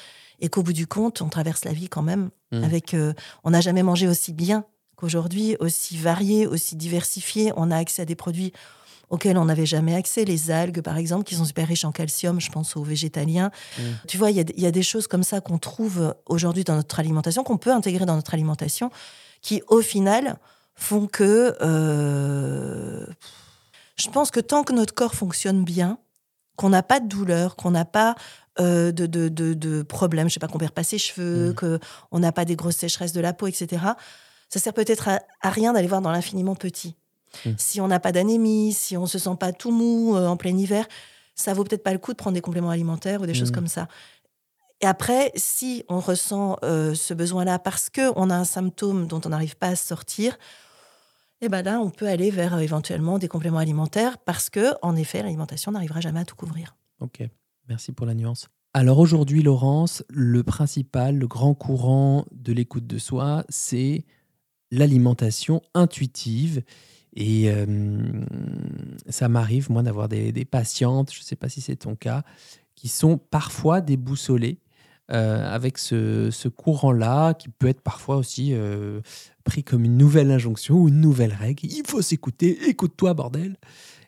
[0.41, 2.65] Et qu'au bout du compte, on traverse la vie quand même mmh.
[2.65, 2.95] avec.
[2.95, 3.13] Euh,
[3.45, 4.65] on n'a jamais mangé aussi bien
[4.97, 7.53] qu'aujourd'hui, aussi varié, aussi diversifié.
[7.57, 8.53] On a accès à des produits
[9.11, 12.41] auxquels on n'avait jamais accès, les algues par exemple, qui sont super riches en calcium,
[12.41, 13.51] je pense aux végétaliens.
[13.79, 13.83] Mmh.
[14.07, 17.43] Tu vois, il y, a des choses comme ça qu'on trouve aujourd'hui dans notre alimentation,
[17.43, 18.91] qu'on peut intégrer dans notre alimentation,
[19.41, 20.39] qui au final
[20.75, 21.57] font que...
[21.63, 23.07] Euh,
[23.97, 25.99] je pense que tant que notre corps fonctionne bien,
[26.57, 28.15] qu'on n'a pas de douleur, qu'on n'a pas
[28.61, 31.79] euh, de, de, de, problèmes, je sais pas, qu'on perd pas ses cheveux, mmh.
[32.11, 33.83] qu'on n'a pas des grosses sécheresses de la peau, etc.
[34.49, 36.97] Ça sert peut-être à, rien d'aller voir dans l'infiniment petit.
[37.45, 37.51] Mmh.
[37.57, 40.57] Si on n'a pas d'anémie, si on se sent pas tout mou euh, en plein
[40.57, 40.87] hiver,
[41.35, 43.55] ça vaut peut-être pas le coup de prendre des compléments alimentaires ou des choses mmh.
[43.55, 43.89] comme ça.
[44.81, 49.29] Et après, si on ressent euh, ce besoin-là parce qu'on a un symptôme dont on
[49.29, 50.39] n'arrive pas à sortir,
[51.41, 55.23] eh ben là, on peut aller vers éventuellement des compléments alimentaires parce que, en effet,
[55.23, 56.77] l'alimentation n'arrivera jamais à tout couvrir.
[57.01, 57.23] Ok.
[57.69, 58.49] Merci pour la nuance.
[58.75, 64.05] Alors aujourd'hui, Laurence, le principal, le grand courant de l'écoute de soi, c'est
[64.71, 66.63] l'alimentation intuitive.
[67.15, 67.67] Et euh,
[69.09, 72.23] ça m'arrive, moi, d'avoir des, patientes, je ne sais pas si c'est ton cas,
[72.75, 74.61] qui sont parfois déboussolées
[75.11, 79.01] euh, avec ce, courant-là, qui peut être parfois aussi euh,
[79.45, 81.65] pris comme une nouvelle injonction ou une nouvelle règle.
[81.65, 83.57] Il faut s'écouter, écoute-toi, bordel.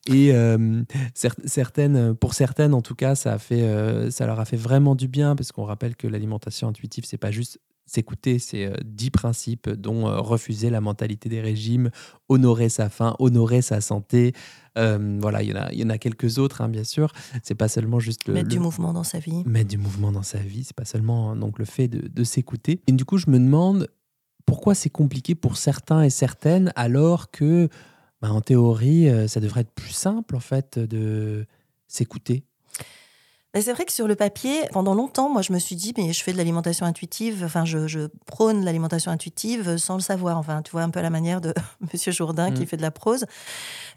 [0.06, 0.82] Et euh,
[1.14, 4.94] certaines, pour certaines, en tout cas, ça, a fait, euh, ça leur a fait vraiment
[4.94, 9.10] du bien, parce qu'on rappelle que l'alimentation intuitive, c'est pas juste s'écouter, c'est euh, dix
[9.10, 11.90] principes, dont refuser la mentalité des régimes,
[12.28, 14.32] honorer sa faim, honorer sa santé.
[14.76, 17.12] voilà, il y en a, il y en a quelques autres, hein, bien sûr.
[17.42, 19.42] C'est pas seulement juste le, mettre du mouvement dans sa vie.
[19.44, 22.80] Mettre du mouvement dans sa vie, c'est pas seulement donc le fait de, de s'écouter.
[22.86, 23.88] Et du coup, je me demande
[24.46, 27.68] pourquoi c'est compliqué pour certains et certaines alors que
[28.20, 31.46] bah, en théorie, euh, ça devrait être plus simple en fait de
[31.88, 32.44] s'écouter.
[33.52, 36.22] C'est vrai que sur le papier, pendant longtemps, moi, je me suis dit, mais je
[36.22, 40.38] fais de l'alimentation intuitive, enfin, je, prône l'alimentation intuitive sans le savoir.
[40.38, 41.52] Enfin, tu vois, un peu la manière de
[41.92, 42.66] Monsieur Jourdain qui mmh.
[42.66, 43.26] fait de la prose.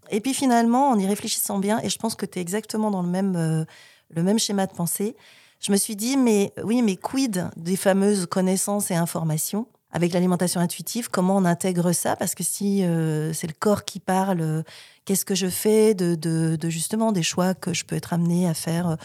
[0.09, 3.03] Et puis finalement, en y réfléchissant bien, et je pense que tu es exactement dans
[3.03, 3.63] le même, euh,
[4.09, 5.15] le même schéma de pensée,
[5.59, 9.67] je me suis dit, mais oui, mais quid des fameuses connaissances et informations?
[9.93, 12.15] Avec l'alimentation intuitive, comment on intègre ça?
[12.15, 14.63] Parce que si euh, c'est le corps qui parle, euh,
[15.05, 18.55] qu'est-ce que je fais de, de, justement des choix que je peux être amené à
[18.55, 18.97] faire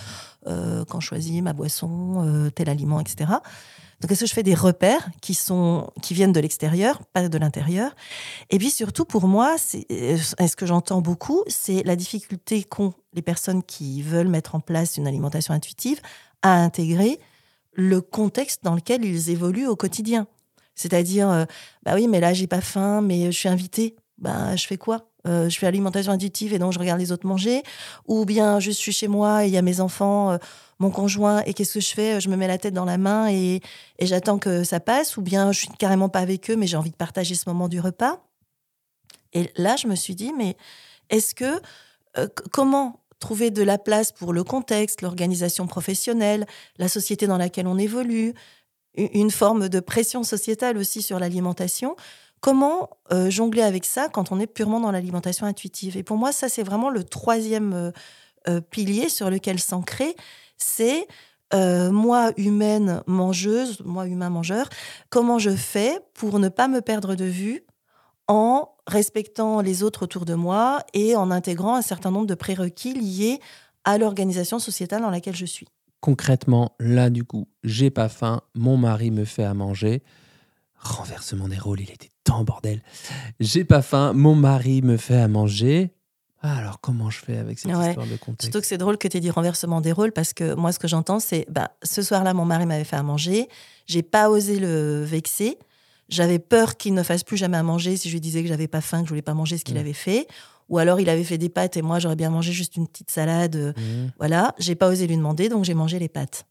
[0.47, 3.33] euh, quand je choisis ma boisson, tel aliment, etc.
[4.01, 7.37] Donc, est-ce que je fais des repères qui sont qui viennent de l'extérieur, pas de
[7.37, 7.95] l'intérieur?
[8.49, 13.23] Et puis surtout pour moi, c'est ce que j'entends beaucoup, c'est la difficulté qu'ont les
[13.23, 16.01] personnes qui veulent mettre en place une alimentation intuitive
[16.43, 17.19] à intégrer
[17.75, 20.27] le contexte dans lequel ils évoluent au quotidien.
[20.79, 21.45] C'est-à-dire, euh,
[21.83, 23.97] bah oui, mais là, j'ai pas faim, mais je suis invitée.
[24.17, 25.11] Bah, je fais quoi?
[25.27, 27.63] Euh, Je fais alimentation intuitive et donc je regarde les autres manger.
[28.07, 30.39] Ou bien je suis chez moi et il y a mes enfants, euh,
[30.79, 32.21] mon conjoint, et qu'est-ce que je fais?
[32.21, 33.61] Je me mets la tête dans la main et,
[33.99, 35.17] et j'attends que ça passe.
[35.17, 37.69] Ou bien je suis carrément pas avec eux, mais j'ai envie de partager ce moment
[37.69, 38.23] du repas.
[39.33, 40.57] Et là, je me suis dit, mais
[41.11, 41.61] est-ce que,
[42.51, 46.47] comment trouver de la place pour le contexte, l'organisation professionnelle,
[46.79, 48.33] la société dans laquelle on évolue,
[48.95, 51.97] une forme de pression sociétale aussi sur l'alimentation.
[52.41, 55.97] Comment euh, jongler avec ça quand on est purement dans l'alimentation intuitive?
[55.97, 57.91] Et pour moi, ça, c'est vraiment le troisième euh,
[58.49, 60.15] euh, pilier sur lequel s'ancrer.
[60.57, 61.07] C'est
[61.53, 64.69] moi, humaine mangeuse, moi, humain mangeur,
[65.09, 67.65] comment je fais pour ne pas me perdre de vue
[68.27, 72.93] en respectant les autres autour de moi et en intégrant un certain nombre de prérequis
[72.93, 73.41] liés
[73.85, 75.69] à l'organisation sociétale dans laquelle je suis?
[76.01, 80.03] Concrètement, là, du coup, j'ai pas faim, mon mari me fait à manger.
[80.77, 82.83] Renversement des rôles, il était tant bordel.
[83.41, 85.93] J'ai pas faim, mon mari me fait à manger.
[86.41, 88.43] Ah, alors comment je fais avec cette histoire de contexte?
[88.43, 90.79] Surtout que c'est drôle que tu aies dit renversement des rôles parce que moi ce
[90.79, 93.49] que j'entends c'est bah, ce soir-là mon mari m'avait fait à manger,
[93.87, 95.59] j'ai pas osé le vexer,
[96.09, 98.69] j'avais peur qu'il ne fasse plus jamais à manger si je lui disais que j'avais
[98.69, 100.29] pas faim, que je voulais pas manger ce qu'il avait fait.
[100.69, 103.11] Ou alors il avait fait des pâtes et moi j'aurais bien mangé juste une petite
[103.11, 103.57] salade.
[103.57, 104.13] Euh, mmh.
[104.19, 106.47] Voilà, j'ai pas osé lui demander donc j'ai mangé les pâtes.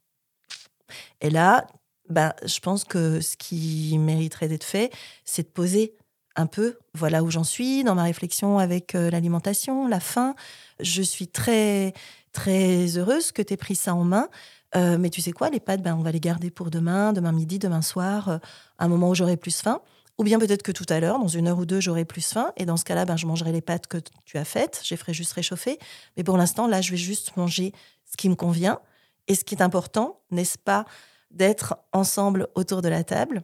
[1.20, 1.66] Et là,
[2.08, 4.90] ben, je pense que ce qui mériterait d'être fait,
[5.24, 5.94] c'est de poser
[6.36, 10.34] un peu, voilà où j'en suis dans ma réflexion avec euh, l'alimentation, la faim.
[10.80, 11.92] Je suis très,
[12.32, 14.28] très heureuse que tu aies pris ça en main.
[14.76, 17.32] Euh, mais tu sais quoi, les pâtes, ben, on va les garder pour demain, demain
[17.32, 18.38] midi, demain soir, euh,
[18.78, 19.80] un moment où j'aurai plus faim.
[20.18, 22.52] Ou bien peut-être que tout à l'heure, dans une heure ou deux, j'aurai plus faim.
[22.56, 24.80] Et dans ce cas-là, ben, je mangerai les pâtes que tu as faites.
[24.82, 25.78] Je les ferai juste réchauffer.
[26.16, 27.72] Mais pour l'instant, là, je vais juste manger
[28.04, 28.80] ce qui me convient.
[29.28, 30.84] Et ce qui est important, n'est-ce pas,
[31.30, 33.42] d'être ensemble autour de la table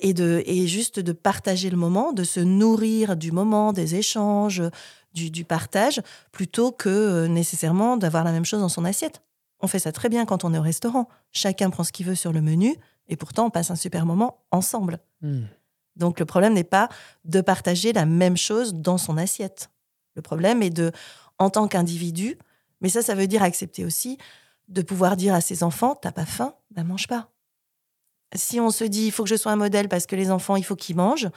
[0.00, 4.62] et, de, et juste de partager le moment, de se nourrir du moment, des échanges,
[5.12, 6.00] du, du partage,
[6.32, 9.20] plutôt que euh, nécessairement d'avoir la même chose dans son assiette.
[9.60, 11.08] On fait ça très bien quand on est au restaurant.
[11.30, 12.74] Chacun prend ce qu'il veut sur le menu
[13.08, 14.98] et pourtant on passe un super moment ensemble.
[15.20, 15.42] Hmm.
[15.96, 16.88] Donc le problème n'est pas
[17.24, 19.70] de partager la même chose dans son assiette.
[20.14, 20.92] Le problème est de,
[21.38, 22.38] en tant qu'individu,
[22.80, 24.18] mais ça, ça veut dire accepter aussi
[24.68, 27.28] de pouvoir dire à ses enfants, t'as pas faim, ben mange pas.
[28.34, 30.56] Si on se dit, il faut que je sois un modèle parce que les enfants,
[30.56, 31.28] il faut qu'ils mangent,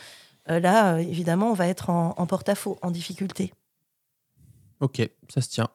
[0.49, 3.53] euh, là, euh, évidemment, on va être en, porte-à-faux, en difficulté.
[4.79, 5.01] Ok,
[5.33, 5.69] ça se tient.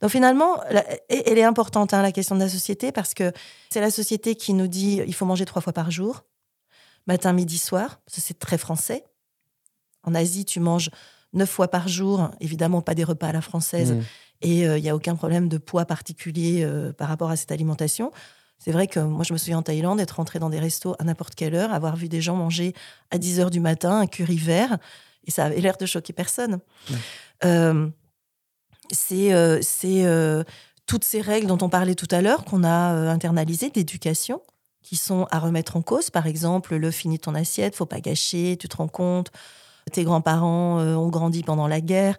[0.00, 0.60] Donc finalement,
[1.08, 3.32] elle est importante, hein, la question de la société, parce que
[3.70, 6.24] c'est la société qui nous dit il faut manger trois fois par jour
[7.06, 8.00] matin, midi, soir.
[8.06, 9.04] C'est très français.
[10.04, 10.90] En Asie, tu manges
[11.32, 14.00] neuf fois par jour, évidemment pas des repas à la française, mmh.
[14.42, 17.52] et il euh, n'y a aucun problème de poids particulier euh, par rapport à cette
[17.52, 18.12] alimentation.
[18.58, 21.04] C'est vrai que moi, je me souviens en Thaïlande être rentrée dans des restos à
[21.04, 22.74] n'importe quelle heure, avoir vu des gens manger
[23.10, 24.78] à 10 heures du matin un curry vert,
[25.24, 26.58] et ça avait l'air de choquer personne.
[27.44, 27.88] Euh,
[28.90, 29.32] c'est
[30.86, 34.42] toutes ces règles dont on parlait tout à l'heure qu'on a internalisées d'éducation
[34.82, 36.10] qui sont à remettre en cause.
[36.10, 39.30] Par exemple, le fini ton assiette, faut pas gâcher, tu te rends compte,
[39.92, 42.16] tes grands-parents euh, ont grandi pendant la guerre.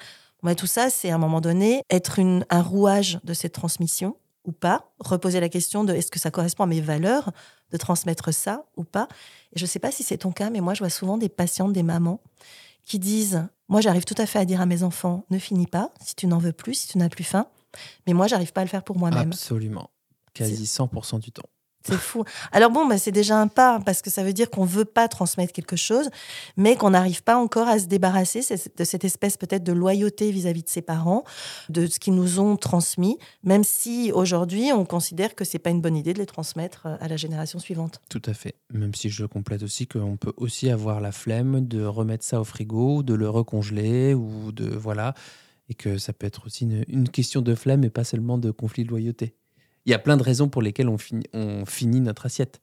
[0.57, 4.51] tout ça, c'est à un moment donné être une, un rouage de cette transmission ou
[4.51, 7.32] pas, reposer la question de est-ce que ça correspond à mes valeurs
[7.72, 9.07] de transmettre ça ou pas.
[9.53, 11.30] Et je ne sais pas si c'est ton cas, mais moi, je vois souvent des
[11.30, 12.20] patientes, des mamans
[12.86, 15.91] qui disent, moi, j'arrive tout à fait à dire à mes enfants, ne finis pas
[16.01, 17.47] si tu n'en veux plus, si tu n'as plus faim.
[18.05, 19.30] Mais moi, j'arrive pas à le faire pour moi-même.
[19.30, 19.89] Absolument.
[20.34, 21.43] Quasi 100% du temps.
[21.86, 22.24] C'est fou.
[22.52, 25.08] Alors bon, bah, c'est déjà un pas parce que ça veut dire qu'on veut pas
[25.08, 26.10] transmettre quelque chose,
[26.56, 28.42] mais qu'on n'arrive pas encore à se débarrasser
[28.78, 31.24] de cette espèce peut-être de loyauté vis-à-vis de ses parents,
[31.70, 35.82] de ce qu'ils nous ont transmis, même si aujourd'hui on considère que c'est pas une
[35.82, 38.00] bonne idée de les transmettre euh, à la génération suivante.
[38.10, 38.56] Tout à fait.
[38.72, 42.44] Même si je complète aussi qu'on peut aussi avoir la flemme de remettre ça au
[42.44, 45.14] frigo, de le recongeler ou de voilà,
[45.70, 48.52] et que ça peut être aussi une, une question de flemme et pas seulement de
[48.52, 49.36] conflit de loyauté
[49.86, 52.62] il y a plein de raisons pour lesquelles on finit, on finit notre assiette.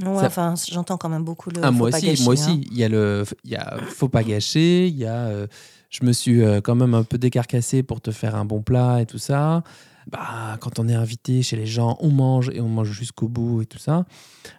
[0.00, 1.60] Ouais, enfin, j'entends quand même beaucoup le.
[1.62, 2.32] Ah, moi, aussi, moi hein.
[2.34, 5.46] aussi, il y a le, il y a faut pas gâcher, il y a, euh,
[5.90, 9.02] je me suis euh, quand même un peu décarcassé pour te faire un bon plat
[9.02, 9.64] et tout ça.
[10.06, 13.62] Bah, quand on est invité chez les gens, on mange et on mange jusqu'au bout
[13.62, 14.06] et tout ça.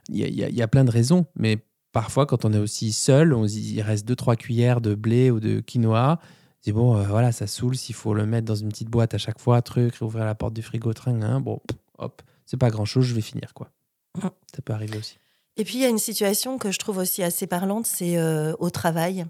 [0.10, 1.58] Il y a, y, a, y a, plein de raisons, mais
[1.93, 5.39] parfois, quand on est aussi seul, on, il reste deux trois cuillères de blé ou
[5.39, 6.20] de quinoa
[6.64, 9.18] dis bon, euh, voilà, ça saoule s'il faut le mettre dans une petite boîte à
[9.18, 11.62] chaque fois, truc, réouvrir la porte du frigo, train, hein, bon,
[11.97, 13.70] hop, c'est pas grand chose, je vais finir, quoi.
[14.16, 14.28] Mm.
[14.55, 15.18] Ça peut arriver aussi.
[15.57, 18.53] Et puis, il y a une situation que je trouve aussi assez parlante, c'est euh,
[18.60, 19.26] au travail.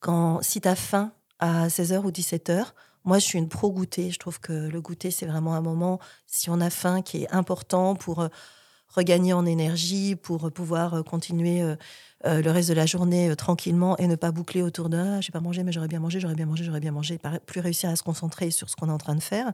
[0.00, 2.72] Quand, si tu as faim à 16h ou 17h,
[3.04, 4.10] moi, je suis une pro-goûter.
[4.10, 7.32] Je trouve que le goûter, c'est vraiment un moment, si on a faim, qui est
[7.32, 8.28] important pour euh,
[8.94, 11.62] regagner en énergie, pour pouvoir continuer
[12.26, 15.20] euh, le reste de la journée euh, tranquillement et ne pas boucler autour de ah,
[15.22, 17.88] j'ai pas mangé mais j'aurais bien mangé, j'aurais bien mangé, j'aurais bien mangé, plus réussir
[17.88, 19.52] à se concentrer sur ce qu'on est en train de faire.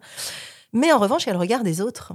[0.72, 2.12] Mais en revanche, il y a le regard des autres.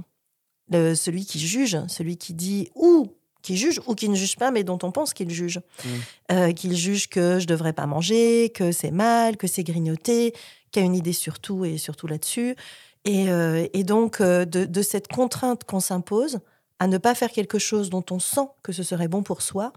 [0.70, 4.62] celui qui juge, celui qui dit ou qui juge ou qui ne juge pas, mais
[4.62, 5.58] dont on pense qu'il juge.
[5.58, 5.88] Mm.
[6.32, 10.34] Euh, qu'il juge que je devrais pas manger, que c'est mal, que c'est grignoté,
[10.70, 12.56] qu'il a une idée sur tout et surtout là-dessus.
[13.04, 16.40] Et, euh, et donc, euh, de, de cette contrainte qu'on s'impose
[16.82, 19.72] à ne pas faire quelque chose dont on sent que ce serait bon pour soi,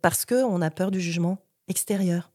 [0.00, 1.36] parce qu'on a peur du jugement
[1.68, 2.32] extérieur.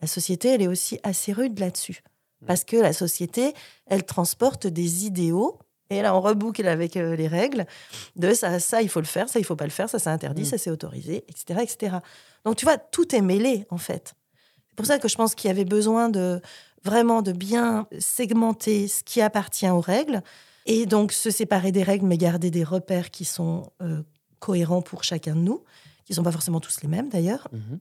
[0.00, 2.04] La société, elle est aussi assez rude là-dessus.
[2.46, 3.54] Parce que la société,
[3.86, 5.58] elle transporte des idéaux.
[5.90, 7.66] Et là, on reboucle avec euh, les règles
[8.14, 10.10] de ça, ça, il faut le faire, ça, il faut pas le faire, ça, c'est
[10.10, 10.44] interdit, Mm.
[10.44, 11.96] ça, c'est autorisé, etc., etc.
[12.44, 14.14] Donc, tu vois, tout est mêlé, en fait.
[14.68, 16.40] C'est pour ça que je pense qu'il y avait besoin de
[16.84, 20.22] vraiment de bien segmenter ce qui appartient aux règles
[20.68, 24.02] et donc se séparer des règles, mais garder des repères qui sont euh,
[24.38, 25.64] cohérents pour chacun de nous,
[26.04, 27.48] qui sont pas forcément tous les mêmes d'ailleurs.
[27.52, 27.80] Mhm.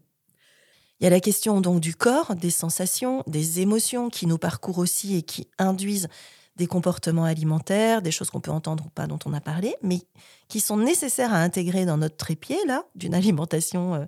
[1.00, 4.80] Il y a la question donc du corps, des sensations, des émotions qui nous parcourent
[4.80, 6.08] aussi et qui induisent
[6.56, 10.00] des comportements alimentaires, des choses qu'on peut entendre ou pas dont on a parlé, mais
[10.48, 14.06] qui sont nécessaires à intégrer dans notre trépied là, d'une alimentation euh,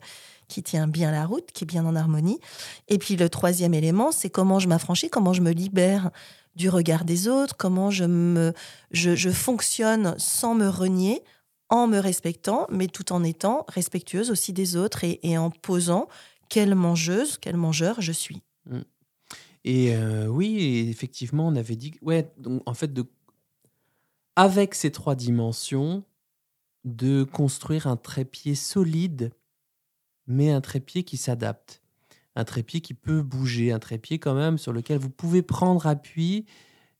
[0.47, 2.39] qui tient bien la route, qui est bien en harmonie.
[2.87, 6.09] Et puis le troisième élément, c'est comment je m'affranchis, comment je me libère
[6.59, 8.53] du regard des autres, comment je me
[8.91, 11.23] je, fonctionne sans me renier,
[11.69, 16.09] en me respectant, mais tout en étant respectueuse aussi des autres et, en posant
[16.49, 18.43] quelle mangeuse, quel mangeur je suis.
[19.63, 23.05] Et euh, oui, effectivement, on avait dit, ouais, donc en fait, de,
[24.35, 26.03] avec ces trois dimensions,
[26.83, 29.31] de construire un trépied solide,
[30.27, 31.81] mais un trépied qui s'adapte.
[32.35, 36.45] Un trépied qui peut bouger, un trépied quand même sur lequel vous pouvez prendre appui,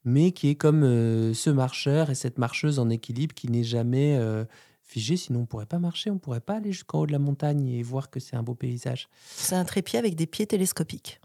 [0.03, 4.17] mais qui est comme euh, ce marcheur et cette marcheuse en équilibre qui n'est jamais
[4.17, 4.43] euh,
[4.81, 7.11] figé, sinon on ne pourrait pas marcher, on ne pourrait pas aller jusqu'en haut de
[7.11, 9.07] la montagne et voir que c'est un beau paysage.
[9.27, 11.21] C'est un trépied avec des pieds télescopiques.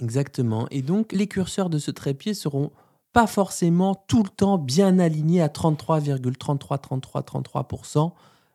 [0.00, 0.68] Exactement.
[0.70, 2.70] Et donc, les curseurs de ce trépied seront
[3.12, 8.12] pas forcément tout le temps bien alignés à 33,333333%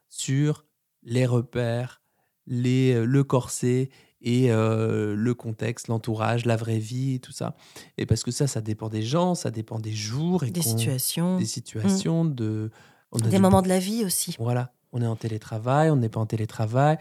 [0.09, 0.63] sur
[1.03, 2.01] les repères,
[2.45, 3.89] les, euh, le corset
[4.23, 7.55] et euh, le contexte, l'entourage, la vraie vie, tout ça.
[7.97, 11.37] Et parce que ça, ça dépend des gens, ça dépend des jours et Des situations,
[11.37, 12.71] des situations, de
[13.11, 14.35] on a des moments de la vie aussi.
[14.39, 16.97] voilà, on est en télétravail, on n'est pas en télétravail.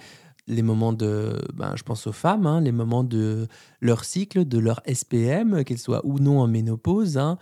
[0.48, 3.46] Les moments de, ben, je pense aux femmes, hein, les moments de
[3.80, 7.16] leur cycle, de leur SPM, qu'elles soient ou non en ménopause.
[7.16, 7.38] hein.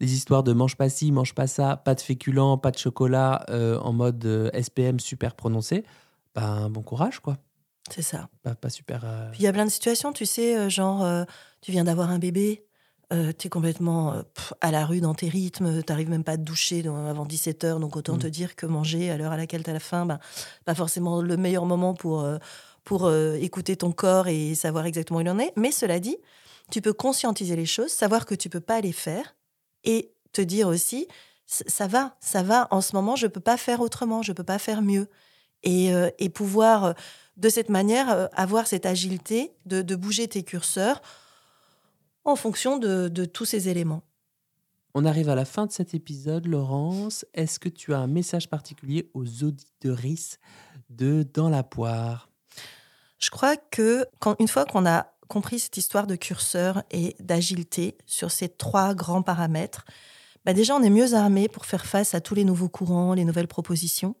[0.00, 3.44] Les histoires de mange pas ci, mange pas ça, pas de féculents, pas de chocolat
[3.50, 5.84] euh, en mode euh, SPM super prononcé.
[6.34, 7.36] Ben, bon courage, quoi.
[7.90, 8.28] C'est ça.
[8.42, 9.02] Pas, pas super.
[9.04, 11.24] euh, il y a plein de situations, tu sais, euh, genre, euh,
[11.60, 12.64] tu viens d'avoir un bébé,
[13.12, 16.32] euh, tu es complètement euh, pff, à la rue dans tes rythmes, tu même pas
[16.32, 18.18] à te doucher avant 17h, donc autant Mm.
[18.20, 20.18] te dire que manger à l'heure à laquelle tu as la faim, ben,
[20.64, 22.26] pas forcément le meilleur moment pour,
[22.84, 25.52] pour écouter ton corps et savoir exactement où il en est.
[25.56, 26.16] Mais cela dit,
[26.70, 29.34] tu peux conscientiser les choses, savoir que tu peux pas les faire
[29.84, 31.08] et te dire aussi,
[31.46, 34.58] ça va, ça va, en ce moment, je peux pas faire autrement, je peux pas
[34.58, 35.08] faire mieux.
[35.62, 36.94] Et, et pouvoir,
[37.38, 41.00] de cette manière, euh, avoir cette agilité de, de bouger tes curseurs
[42.24, 44.02] en fonction de, de tous ces éléments.
[44.94, 47.24] On arrive à la fin de cet épisode, Laurence.
[47.32, 50.38] Est-ce que tu as un message particulier aux auditorices
[50.90, 52.28] de Dans la poire?
[53.18, 57.96] Je crois que quand, une fois qu'on a compris cette histoire de curseur et d'agilité
[58.06, 59.84] sur ces trois grands paramètres,
[60.44, 63.24] bah déjà on est mieux armé pour faire face à tous les nouveaux courants, les
[63.24, 64.16] nouvelles propositions.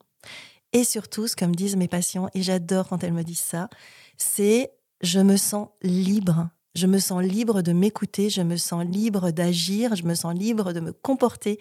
[0.72, 3.68] Et surtout, ce que me disent mes patients, et j'adore quand elles me disent ça,
[4.16, 6.50] c'est je me sens libre.
[6.74, 10.72] Je me sens libre de m'écouter, je me sens libre d'agir, je me sens libre
[10.72, 11.58] de me comporter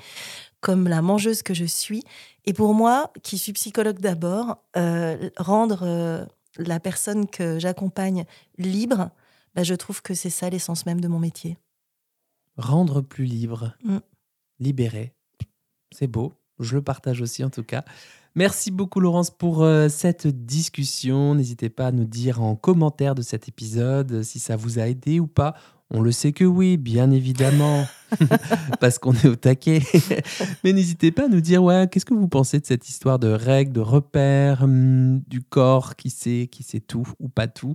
[0.59, 2.03] comme la mangeuse que je suis.
[2.45, 6.25] Et pour moi, qui suis psychologue d'abord, euh, rendre euh,
[6.57, 8.25] la personne que j'accompagne
[8.57, 9.09] libre,
[9.55, 11.57] bah, je trouve que c'est ça l'essence même de mon métier.
[12.57, 13.97] Rendre plus libre, Mm.
[14.59, 15.13] libérer.
[15.91, 17.85] C'est beau, je le partage aussi en tout cas.
[18.35, 21.35] Merci beaucoup Laurence pour euh, cette discussion.
[21.35, 24.87] N'hésitez pas à nous dire en commentaire de cet épisode euh, si ça vous a
[24.87, 25.55] aidé ou pas.
[25.89, 27.85] On le sait que oui, bien évidemment,
[28.81, 29.81] parce qu'on est au taquet.
[30.63, 33.29] Mais n'hésitez pas à nous dire, ouais, qu'est-ce que vous pensez de cette histoire de
[33.29, 37.73] règles, de repères, hum, du corps qui sait, qui sait tout ou pas tout,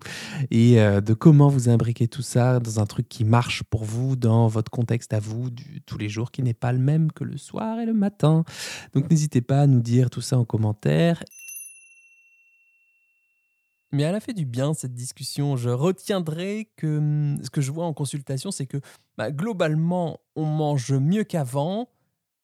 [0.50, 4.14] et euh, de comment vous imbriquez tout ça dans un truc qui marche pour vous,
[4.14, 7.24] dans votre contexte à vous, du, tous les jours, qui n'est pas le même que
[7.24, 8.44] le soir et le matin.
[8.94, 11.22] Donc n'hésitez pas à nous dire tout ça en commentaire.
[13.92, 15.56] Mais elle a fait du bien cette discussion.
[15.56, 18.80] Je retiendrai que hum, ce que je vois en consultation, c'est que
[19.18, 21.88] bah, globalement, on mange mieux qu'avant.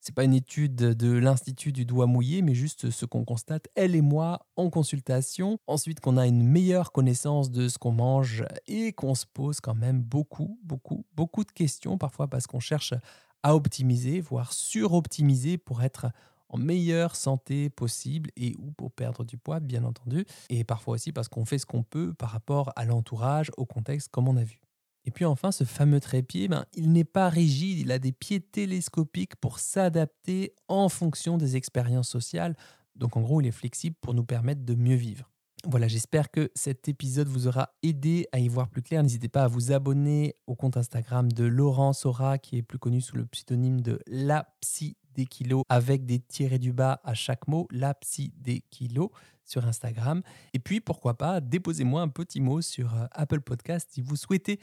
[0.00, 3.96] C'est pas une étude de l'Institut du doigt mouillé, mais juste ce qu'on constate, elle
[3.96, 5.58] et moi, en consultation.
[5.66, 9.74] Ensuite, qu'on a une meilleure connaissance de ce qu'on mange et qu'on se pose quand
[9.74, 12.94] même beaucoup, beaucoup, beaucoup de questions, parfois parce qu'on cherche
[13.42, 16.06] à optimiser, voire suroptimiser pour être
[16.48, 20.24] en meilleure santé possible et ou pour perdre du poids, bien entendu.
[20.48, 24.08] Et parfois aussi parce qu'on fait ce qu'on peut par rapport à l'entourage, au contexte,
[24.08, 24.60] comme on a vu.
[25.04, 28.40] Et puis enfin, ce fameux trépied, ben, il n'est pas rigide, il a des pieds
[28.40, 32.56] télescopiques pour s'adapter en fonction des expériences sociales.
[32.94, 35.30] Donc en gros, il est flexible pour nous permettre de mieux vivre.
[35.64, 39.02] Voilà, j'espère que cet épisode vous aura aidé à y voir plus clair.
[39.02, 43.00] N'hésitez pas à vous abonner au compte Instagram de Laurent Sora, qui est plus connu
[43.00, 47.48] sous le pseudonyme de La Psy des kilos avec des tirés du bas à chaque
[47.48, 49.10] mot, La Psy des kilos
[49.44, 50.22] sur Instagram.
[50.54, 54.60] Et puis, pourquoi pas, déposez-moi un petit mot sur euh, Apple Podcast si vous souhaitez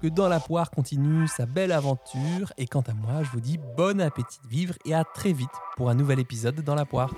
[0.00, 2.52] que Dans la poire continue sa belle aventure.
[2.56, 5.48] Et quant à moi, je vous dis bon appétit de vivre et à très vite
[5.76, 7.12] pour un nouvel épisode Dans la poire.